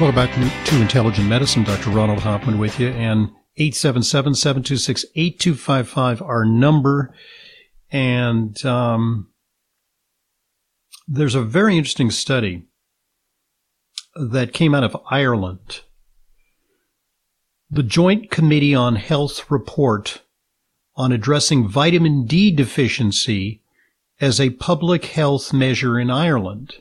Welcome 0.00 0.16
back 0.16 0.34
to 0.64 0.80
Intelligent 0.80 1.28
Medicine. 1.28 1.62
Dr. 1.62 1.90
Ronald 1.90 2.20
Hoffman 2.20 2.58
with 2.58 2.80
you. 2.80 2.88
And 2.88 3.32
877-726-8255, 3.58 6.22
our 6.22 6.46
number. 6.46 7.14
And 7.90 8.64
um, 8.64 9.28
there's 11.06 11.34
a 11.34 11.42
very 11.42 11.76
interesting 11.76 12.10
study 12.10 12.64
that 14.16 14.54
came 14.54 14.74
out 14.74 14.84
of 14.84 14.96
Ireland. 15.10 15.82
The 17.70 17.82
Joint 17.82 18.30
Committee 18.30 18.74
on 18.74 18.96
Health 18.96 19.50
report 19.50 20.22
on 20.96 21.12
addressing 21.12 21.68
vitamin 21.68 22.24
D 22.24 22.50
deficiency 22.50 23.60
as 24.18 24.40
a 24.40 24.48
public 24.48 25.04
health 25.04 25.52
measure 25.52 26.00
in 26.00 26.10
Ireland. 26.10 26.76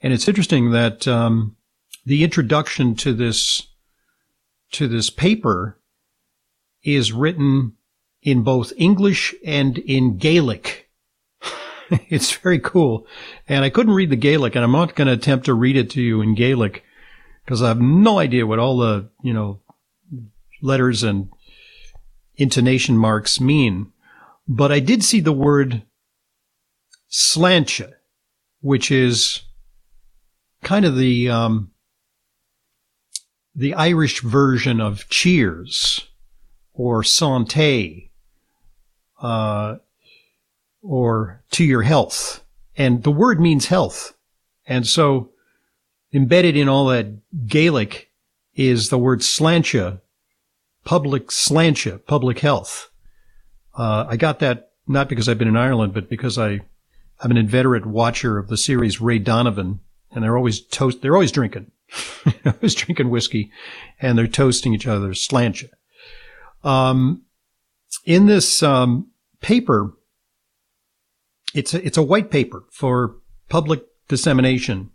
And 0.00 0.12
it's 0.12 0.26
interesting 0.26 0.72
that 0.72 1.06
um, 1.06 1.54
the 2.04 2.24
introduction 2.24 2.94
to 2.96 3.12
this 3.12 3.68
to 4.72 4.88
this 4.88 5.10
paper 5.10 5.78
is 6.82 7.12
written 7.12 7.74
in 8.22 8.42
both 8.42 8.72
English 8.76 9.34
and 9.44 9.78
in 9.78 10.16
Gaelic. 10.16 10.90
it's 11.90 12.32
very 12.32 12.58
cool. 12.58 13.06
And 13.48 13.64
I 13.64 13.70
couldn't 13.70 13.94
read 13.94 14.10
the 14.10 14.16
Gaelic 14.16 14.54
and 14.54 14.64
I'm 14.64 14.72
not 14.72 14.94
going 14.94 15.08
to 15.08 15.12
attempt 15.12 15.46
to 15.46 15.54
read 15.54 15.76
it 15.76 15.90
to 15.90 16.02
you 16.02 16.22
in 16.22 16.34
Gaelic 16.34 16.84
because 17.44 17.62
I 17.62 17.68
have 17.68 17.80
no 17.80 18.18
idea 18.18 18.46
what 18.46 18.58
all 18.58 18.78
the, 18.78 19.10
you 19.22 19.34
know, 19.34 19.60
letters 20.62 21.02
and 21.02 21.28
intonation 22.36 22.96
marks 22.96 23.40
mean. 23.40 23.92
But 24.48 24.72
I 24.72 24.80
did 24.80 25.04
see 25.04 25.20
the 25.20 25.32
word 25.32 25.82
sláinte, 27.10 27.92
which 28.60 28.90
is 28.90 29.42
kind 30.62 30.84
of 30.84 30.96
the, 30.96 31.28
um, 31.28 31.71
the 33.54 33.74
Irish 33.74 34.22
version 34.22 34.80
of 34.80 35.08
cheers 35.08 36.08
or 36.72 37.02
santé 37.02 38.08
uh, 39.20 39.76
or 40.82 41.42
to 41.50 41.64
your 41.64 41.82
health. 41.82 42.44
And 42.76 43.02
the 43.02 43.10
word 43.10 43.40
means 43.40 43.66
health. 43.66 44.16
And 44.66 44.86
so 44.86 45.30
embedded 46.12 46.56
in 46.56 46.68
all 46.68 46.86
that 46.86 47.06
Gaelic 47.46 48.10
is 48.54 48.88
the 48.88 48.98
word 48.98 49.20
sláinte, 49.20 50.00
public 50.84 51.28
sláinte, 51.28 52.04
public 52.06 52.40
health. 52.40 52.90
Uh, 53.76 54.06
I 54.08 54.16
got 54.16 54.38
that 54.40 54.72
not 54.86 55.08
because 55.08 55.28
I've 55.28 55.38
been 55.38 55.48
in 55.48 55.56
Ireland, 55.56 55.94
but 55.94 56.08
because 56.08 56.38
I, 56.38 56.60
I'm 57.20 57.30
an 57.30 57.36
inveterate 57.36 57.86
watcher 57.86 58.38
of 58.38 58.48
the 58.48 58.56
series 58.56 59.00
Ray 59.00 59.18
Donovan, 59.18 59.80
and 60.10 60.24
they're 60.24 60.36
always 60.36 60.60
toast, 60.60 61.00
they're 61.00 61.14
always 61.14 61.32
drinking. 61.32 61.70
I 62.44 62.54
was 62.60 62.74
drinking 62.74 63.10
whiskey 63.10 63.50
and 64.00 64.16
they're 64.16 64.26
toasting 64.26 64.74
each 64.74 64.86
other, 64.86 65.10
sláinte. 65.10 65.68
Um, 66.64 67.22
in 68.04 68.26
this, 68.26 68.62
um, 68.62 69.12
paper, 69.42 69.92
it's 71.54 71.74
a, 71.74 71.84
it's 71.84 71.98
a 71.98 72.02
white 72.02 72.30
paper 72.30 72.64
for 72.70 73.16
public 73.50 73.82
dissemination. 74.08 74.90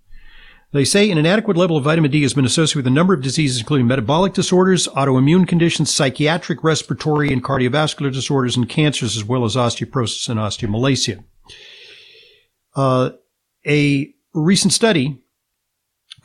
They 0.73 0.83
say 0.83 1.09
an 1.11 1.17
inadequate 1.17 1.55
level 1.55 1.77
of 1.77 1.83
vitamin 1.83 2.11
D 2.11 2.23
has 2.23 2.33
been 2.33 2.45
associated 2.45 2.77
with 2.77 2.87
a 2.87 2.95
number 2.95 3.13
of 3.13 3.21
diseases, 3.21 3.59
including 3.59 3.87
metabolic 3.87 4.33
disorders, 4.33 4.87
autoimmune 4.89 5.47
conditions, 5.47 5.93
psychiatric, 5.93 6.63
respiratory, 6.63 7.31
and 7.31 7.43
cardiovascular 7.43 8.11
disorders, 8.11 8.57
and 8.57 8.67
cancers, 8.67 9.15
as 9.15 9.23
well 9.23 9.45
as 9.45 9.55
osteoporosis 9.55 10.27
and 10.27 10.39
osteomalacia. 10.39 11.23
Uh, 12.75 13.11
a 13.65 14.13
recent 14.33 14.73
study 14.73 15.21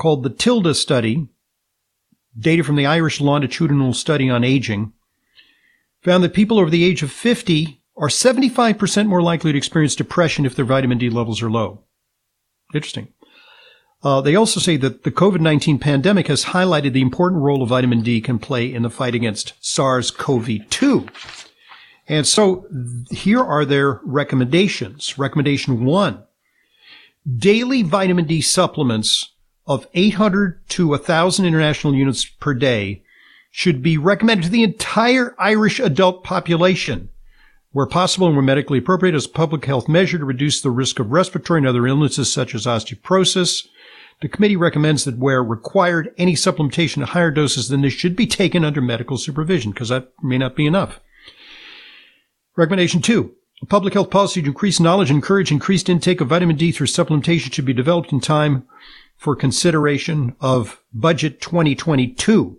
called 0.03 0.24
the 0.24 0.30
TILDA 0.30 0.74
study, 0.74 1.28
data 2.36 2.64
from 2.64 2.74
the 2.74 2.86
Irish 2.86 3.20
Longitudinal 3.20 3.94
Study 3.94 4.28
on 4.28 4.42
Aging, 4.42 4.92
found 6.00 6.24
that 6.24 6.34
people 6.34 6.59
over 6.59 6.70
the 6.70 6.82
age 6.82 7.05
of 7.05 7.12
50 7.12 7.80
are 7.96 8.09
75% 8.09 9.07
more 9.07 9.22
likely 9.22 9.53
to 9.53 9.59
experience 9.59 9.94
depression 9.94 10.44
if 10.44 10.57
their 10.57 10.64
vitamin 10.64 10.98
D 10.98 11.09
levels 11.09 11.40
are 11.40 11.48
low. 11.48 11.84
Interesting. 12.74 13.12
Uh, 14.03 14.20
they 14.20 14.34
also 14.34 14.59
say 14.59 14.76
that 14.76 15.05
the 15.05 15.12
COVID-19 15.12 15.80
pandemic 15.80 16.26
has 16.26 16.46
highlighted 16.46 16.94
the 16.94 17.00
important 17.00 17.40
role 17.40 17.62
of 17.62 17.68
vitamin 17.68 18.03
D 18.03 18.20
can 18.20 18.40
play 18.40 18.74
in 18.74 18.82
the 18.82 18.90
fight 18.90 19.14
against 19.14 19.53
SARS-CoV-2. 19.61 21.09
And 22.09 22.26
so 22.26 22.66
here 23.12 23.40
are 23.40 23.64
their 23.64 24.00
recommendations. 24.03 25.16
Recommendation 25.16 25.84
one, 25.84 26.24
daily 27.38 27.82
vitamin 27.82 28.24
D 28.24 28.40
supplements 28.40 29.32
of 29.66 29.86
800 29.94 30.68
to 30.70 30.88
1,000 30.88 31.46
international 31.46 31.94
units 31.94 32.24
per 32.24 32.54
day 32.54 33.02
should 33.50 33.82
be 33.82 33.98
recommended 33.98 34.44
to 34.44 34.50
the 34.50 34.62
entire 34.62 35.34
Irish 35.38 35.78
adult 35.78 36.24
population, 36.24 37.10
where 37.72 37.86
possible 37.86 38.26
and 38.26 38.36
where 38.36 38.44
medically 38.44 38.78
appropriate 38.78 39.14
as 39.14 39.26
a 39.26 39.30
public 39.30 39.64
health 39.64 39.88
measure 39.88 40.18
to 40.18 40.24
reduce 40.24 40.60
the 40.60 40.70
risk 40.70 40.98
of 40.98 41.12
respiratory 41.12 41.58
and 41.58 41.66
other 41.66 41.86
illnesses 41.86 42.32
such 42.32 42.54
as 42.54 42.66
osteoporosis. 42.66 43.66
The 44.20 44.28
committee 44.28 44.56
recommends 44.56 45.04
that 45.04 45.18
where 45.18 45.42
required, 45.42 46.14
any 46.16 46.34
supplementation 46.34 47.02
at 47.02 47.10
higher 47.10 47.30
doses 47.30 47.68
than 47.68 47.82
this 47.82 47.92
should 47.92 48.16
be 48.16 48.26
taken 48.26 48.64
under 48.64 48.80
medical 48.80 49.18
supervision, 49.18 49.72
because 49.72 49.90
that 49.90 50.12
may 50.22 50.38
not 50.38 50.56
be 50.56 50.66
enough. 50.66 51.00
Recommendation 52.56 53.02
two. 53.02 53.34
A 53.62 53.66
public 53.66 53.94
health 53.94 54.10
policy 54.10 54.42
to 54.42 54.48
increase 54.48 54.80
knowledge 54.80 55.08
and 55.10 55.18
encourage 55.18 55.52
increased 55.52 55.88
intake 55.88 56.20
of 56.20 56.28
vitamin 56.28 56.56
D 56.56 56.72
through 56.72 56.88
supplementation 56.88 57.52
should 57.52 57.64
be 57.64 57.72
developed 57.72 58.12
in 58.12 58.20
time 58.20 58.66
for 59.22 59.36
consideration 59.36 60.34
of 60.40 60.82
budget 60.92 61.40
2022. 61.40 62.58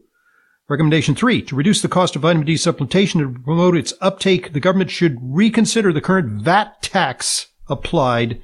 Recommendation 0.69 1.13
three, 1.13 1.41
to 1.41 1.57
reduce 1.57 1.81
the 1.81 1.89
cost 1.89 2.15
of 2.15 2.21
vitamin 2.21 2.47
D 2.47 2.53
supplementation 2.53 3.19
and 3.21 3.43
promote 3.43 3.75
its 3.75 3.93
uptake, 3.99 4.53
the 4.53 4.61
government 4.61 4.89
should 4.89 5.17
reconsider 5.21 5.91
the 5.91 5.99
current 5.99 6.41
VAT 6.41 6.81
tax 6.81 7.47
applied 7.67 8.41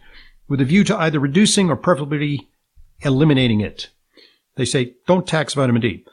with 0.49 0.59
a 0.59 0.65
view 0.65 0.83
to 0.83 0.97
either 0.97 1.17
reducing 1.17 1.69
or 1.69 1.77
preferably 1.77 2.49
eliminating 2.99 3.61
it. 3.61 3.89
They 4.57 4.65
say 4.65 4.95
don't 5.07 5.25
tax 5.25 5.53
vitamin 5.53 5.81
D. 5.81 6.03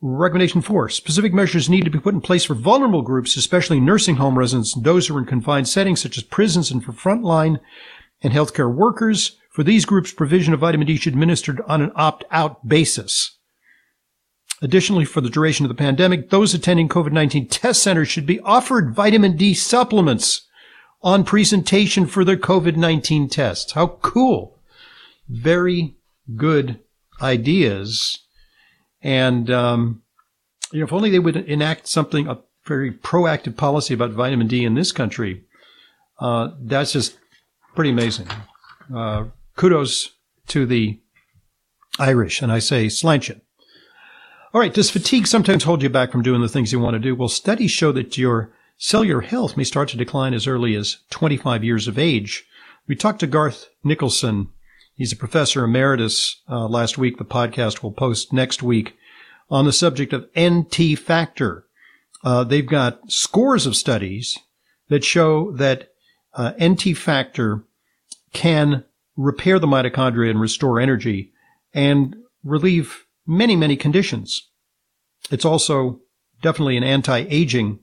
Recommendation 0.00 0.62
four, 0.62 0.88
specific 0.88 1.34
measures 1.34 1.68
need 1.68 1.84
to 1.84 1.90
be 1.90 1.98
put 1.98 2.14
in 2.14 2.20
place 2.20 2.44
for 2.44 2.54
vulnerable 2.54 3.02
groups, 3.02 3.36
especially 3.36 3.80
nursing 3.80 4.14
home 4.14 4.38
residents 4.38 4.76
and 4.76 4.84
those 4.84 5.08
who 5.08 5.16
are 5.16 5.20
in 5.20 5.26
confined 5.26 5.66
settings 5.66 6.00
such 6.00 6.16
as 6.16 6.22
prisons 6.22 6.70
and 6.70 6.84
for 6.84 6.92
frontline 6.92 7.58
and 8.22 8.32
healthcare 8.32 8.72
workers. 8.72 9.36
For 9.58 9.64
these 9.64 9.86
groups, 9.86 10.12
provision 10.12 10.54
of 10.54 10.60
vitamin 10.60 10.86
D 10.86 10.94
should 10.94 11.14
be 11.14 11.16
administered 11.16 11.60
on 11.66 11.82
an 11.82 11.90
opt-out 11.96 12.68
basis. 12.68 13.38
Additionally, 14.62 15.04
for 15.04 15.20
the 15.20 15.28
duration 15.28 15.64
of 15.64 15.68
the 15.68 15.74
pandemic, 15.74 16.30
those 16.30 16.54
attending 16.54 16.88
COVID-19 16.88 17.48
test 17.50 17.82
centers 17.82 18.06
should 18.06 18.24
be 18.24 18.38
offered 18.42 18.94
vitamin 18.94 19.36
D 19.36 19.54
supplements 19.54 20.46
on 21.02 21.24
presentation 21.24 22.06
for 22.06 22.24
their 22.24 22.36
COVID-19 22.36 23.32
tests. 23.32 23.72
How 23.72 23.98
cool. 24.00 24.60
Very 25.28 25.96
good 26.36 26.78
ideas. 27.20 28.16
And, 29.02 29.50
um, 29.50 30.02
you 30.70 30.78
know, 30.78 30.86
if 30.86 30.92
only 30.92 31.10
they 31.10 31.18
would 31.18 31.34
enact 31.34 31.88
something, 31.88 32.28
a 32.28 32.38
very 32.64 32.92
proactive 32.92 33.56
policy 33.56 33.92
about 33.92 34.12
vitamin 34.12 34.46
D 34.46 34.64
in 34.64 34.74
this 34.74 34.92
country, 34.92 35.42
uh, 36.20 36.50
that's 36.60 36.92
just 36.92 37.18
pretty 37.74 37.90
amazing. 37.90 38.28
Uh, 38.94 39.24
kudos 39.58 40.12
to 40.46 40.64
the 40.64 41.00
Irish, 41.98 42.40
and 42.40 42.50
I 42.50 42.60
say 42.60 42.86
sláinte. 42.86 43.40
All 44.54 44.60
right, 44.60 44.72
does 44.72 44.88
fatigue 44.88 45.26
sometimes 45.26 45.64
hold 45.64 45.82
you 45.82 45.90
back 45.90 46.12
from 46.12 46.22
doing 46.22 46.40
the 46.40 46.48
things 46.48 46.72
you 46.72 46.78
want 46.78 46.94
to 46.94 47.00
do? 47.00 47.14
Well, 47.14 47.28
studies 47.28 47.72
show 47.72 47.90
that 47.92 48.16
your 48.16 48.52
cellular 48.78 49.20
health 49.20 49.56
may 49.56 49.64
start 49.64 49.88
to 49.90 49.96
decline 49.96 50.32
as 50.32 50.46
early 50.46 50.76
as 50.76 50.98
25 51.10 51.64
years 51.64 51.88
of 51.88 51.98
age. 51.98 52.46
We 52.86 52.94
talked 52.94 53.18
to 53.20 53.26
Garth 53.26 53.68
Nicolson. 53.84 54.46
He's 54.94 55.12
a 55.12 55.16
professor 55.16 55.64
emeritus 55.64 56.40
uh, 56.48 56.68
last 56.68 56.96
week. 56.96 57.18
The 57.18 57.24
podcast 57.24 57.82
will 57.82 57.92
post 57.92 58.32
next 58.32 58.62
week 58.62 58.96
on 59.50 59.64
the 59.64 59.72
subject 59.72 60.12
of 60.12 60.28
NT 60.38 60.96
factor. 60.96 61.66
Uh, 62.22 62.44
they've 62.44 62.66
got 62.66 63.10
scores 63.10 63.66
of 63.66 63.74
studies 63.74 64.38
that 64.88 65.04
show 65.04 65.50
that 65.52 65.88
uh, 66.34 66.52
NT 66.62 66.96
factor 66.96 67.64
can 68.32 68.84
repair 69.18 69.58
the 69.58 69.66
mitochondria 69.66 70.30
and 70.30 70.40
restore 70.40 70.80
energy 70.80 71.32
and 71.74 72.16
relieve 72.44 73.04
many, 73.26 73.56
many 73.56 73.76
conditions. 73.76 74.48
It's 75.30 75.44
also 75.44 76.00
definitely 76.40 76.76
an 76.76 76.84
anti-aging 76.84 77.80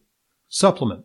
supplement. 0.48 1.04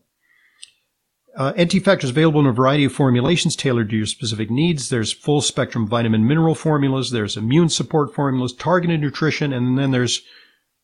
Uh, 1.37 1.53
NT 1.61 1.83
Factor 1.83 2.05
is 2.05 2.11
available 2.11 2.41
in 2.41 2.47
a 2.47 2.53
variety 2.53 2.85
of 2.85 2.93
formulations 2.93 3.57
tailored 3.57 3.91
to 3.91 3.97
your 3.97 4.07
specific 4.07 4.51
needs. 4.51 4.89
There's 4.89 5.13
full 5.13 5.41
spectrum 5.41 5.87
vitamin 5.87 6.27
mineral 6.27 6.55
formulas. 6.55 7.11
There's 7.11 7.37
immune 7.37 7.69
support 7.69 8.15
formulas, 8.15 8.53
targeted 8.53 9.01
nutrition, 9.01 9.53
and 9.53 9.79
then 9.79 9.91
there's 9.91 10.23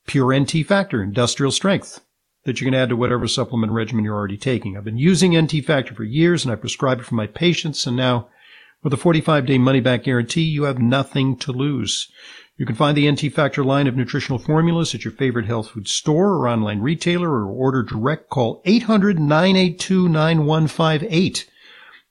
pure 0.07 0.39
NT 0.39 0.67
Factor, 0.67 1.03
industrial 1.03 1.53
strength 1.53 2.01
that 2.45 2.61
you 2.61 2.65
can 2.65 2.75
add 2.75 2.89
to 2.89 2.97
whatever 2.97 3.27
supplement 3.29 3.73
regimen 3.73 4.05
you're 4.05 4.15
already 4.15 4.37
taking. 4.37 4.77
I've 4.77 4.85
been 4.85 4.99
using 4.99 5.37
NT 5.37 5.65
Factor 5.65 5.95
for 5.95 6.05
years 6.05 6.45
and 6.45 6.53
I 6.53 6.57
prescribe 6.57 7.01
it 7.01 7.05
for 7.05 7.17
my 7.17 7.27
patients. 7.27 7.87
And 7.87 7.97
now 7.97 8.29
with 8.87 8.95
a 8.95 8.97
45 8.97 9.47
day 9.47 9.59
money 9.59 9.81
back 9.81 10.05
guarantee, 10.05 10.43
you 10.43 10.63
have 10.63 10.79
nothing 10.79 11.37
to 11.39 11.51
lose. 11.51 12.09
You 12.57 12.65
can 12.65 12.77
find 12.77 12.97
the 12.97 13.11
NT 13.11 13.33
Factor 13.33 13.65
line 13.65 13.89
of 13.89 13.97
nutritional 13.97 14.39
formulas 14.39 14.95
at 14.95 15.05
your 15.05 15.11
favorite 15.11 15.47
health 15.47 15.71
food 15.71 15.89
store 15.89 16.35
or 16.35 16.47
online 16.47 16.81
retailer 16.81 17.31
or 17.31 17.51
order 17.51 17.83
direct. 17.83 18.31
Call 18.31 18.63
800 18.65 19.19
982 19.19 20.09
9158. 20.09 21.51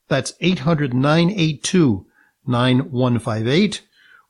That's 0.09 0.33
800 0.41 0.93
982 0.93 2.05
9158. 2.45 3.81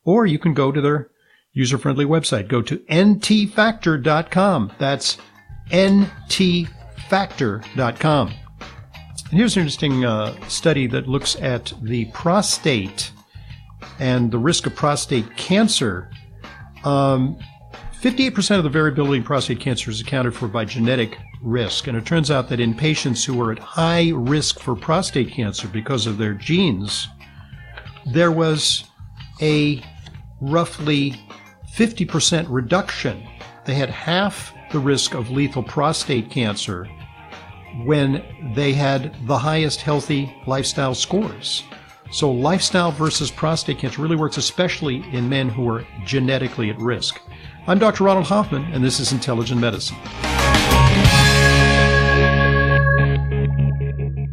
Or 0.04 0.28
you 0.28 0.38
can 0.38 0.54
go 0.54 0.72
to 0.72 0.82
their 0.82 1.10
user 1.52 1.80
friendly 1.80 2.06
website. 2.06 2.48
Go 2.48 2.62
to 2.62 2.78
ntfactor.com. 2.78 4.72
That's 4.78 5.18
ntfactor.com. 5.72 8.34
And 9.30 9.40
here's 9.40 9.56
an 9.56 9.62
interesting 9.62 10.06
uh, 10.06 10.36
study 10.48 10.86
that 10.88 11.08
looks 11.08 11.36
at 11.38 11.74
the 11.82 12.06
prostate 12.06 13.12
and 14.00 14.32
the 14.32 14.38
risk 14.38 14.68
of 14.68 14.76
prostate 14.76 15.36
cancer. 15.36 16.12
Um, 16.84 17.38
58% 18.02 18.58
of 18.60 18.64
the 18.64 18.70
variability 18.70 19.18
in 19.18 19.24
prostate 19.24 19.60
cancer 19.60 19.90
is 19.90 20.00
accounted 20.00 20.36
for 20.36 20.48
by 20.48 20.64
genetic 20.64 21.18
risk. 21.42 21.88
And 21.88 21.98
it 21.98 22.06
turns 22.06 22.30
out 22.30 22.50
that 22.50 22.60
in 22.60 22.76
patients 22.76 23.26
who 23.26 23.42
are 23.42 23.52
at 23.52 23.58
high 23.58 24.12
risk 24.14 24.60
for 24.60 24.76
prostate 24.76 25.32
cancer 25.32 25.68
because 25.68 26.06
of 26.06 26.20
their 26.20 26.36
genes, 26.36 27.08
there 28.06 28.32
was 28.32 28.84
a 29.42 29.82
roughly 30.40 31.16
50% 31.76 32.46
reduction. 32.48 33.28
They 33.66 33.74
had 33.74 33.90
half 33.90 34.54
the 34.72 34.80
risk 34.80 35.16
of 35.16 35.32
lethal 35.32 35.64
prostate 35.64 36.30
cancer 36.30 36.88
when 37.84 38.24
they 38.56 38.74
had 38.74 39.16
the 39.28 39.38
highest 39.38 39.82
healthy 39.82 40.36
lifestyle 40.46 40.96
scores. 40.96 41.64
So, 42.12 42.32
lifestyle 42.32 42.92
versus 42.92 43.32
prostate 43.32 43.80
cancer 43.80 44.02
really 44.02 44.16
works, 44.16 44.38
especially 44.38 45.04
in 45.12 45.28
men 45.28 45.50
who 45.50 45.68
are 45.70 45.86
genetically 46.06 46.70
at 46.70 46.80
risk. 46.80 47.20
I'm 47.68 47.80
Dr. 47.80 48.04
Ronald 48.04 48.28
Hoffman, 48.28 48.64
and 48.74 48.84
this 48.84 49.00
is 49.00 49.12
Intelligent 49.12 49.60
Medicine. 49.60 49.98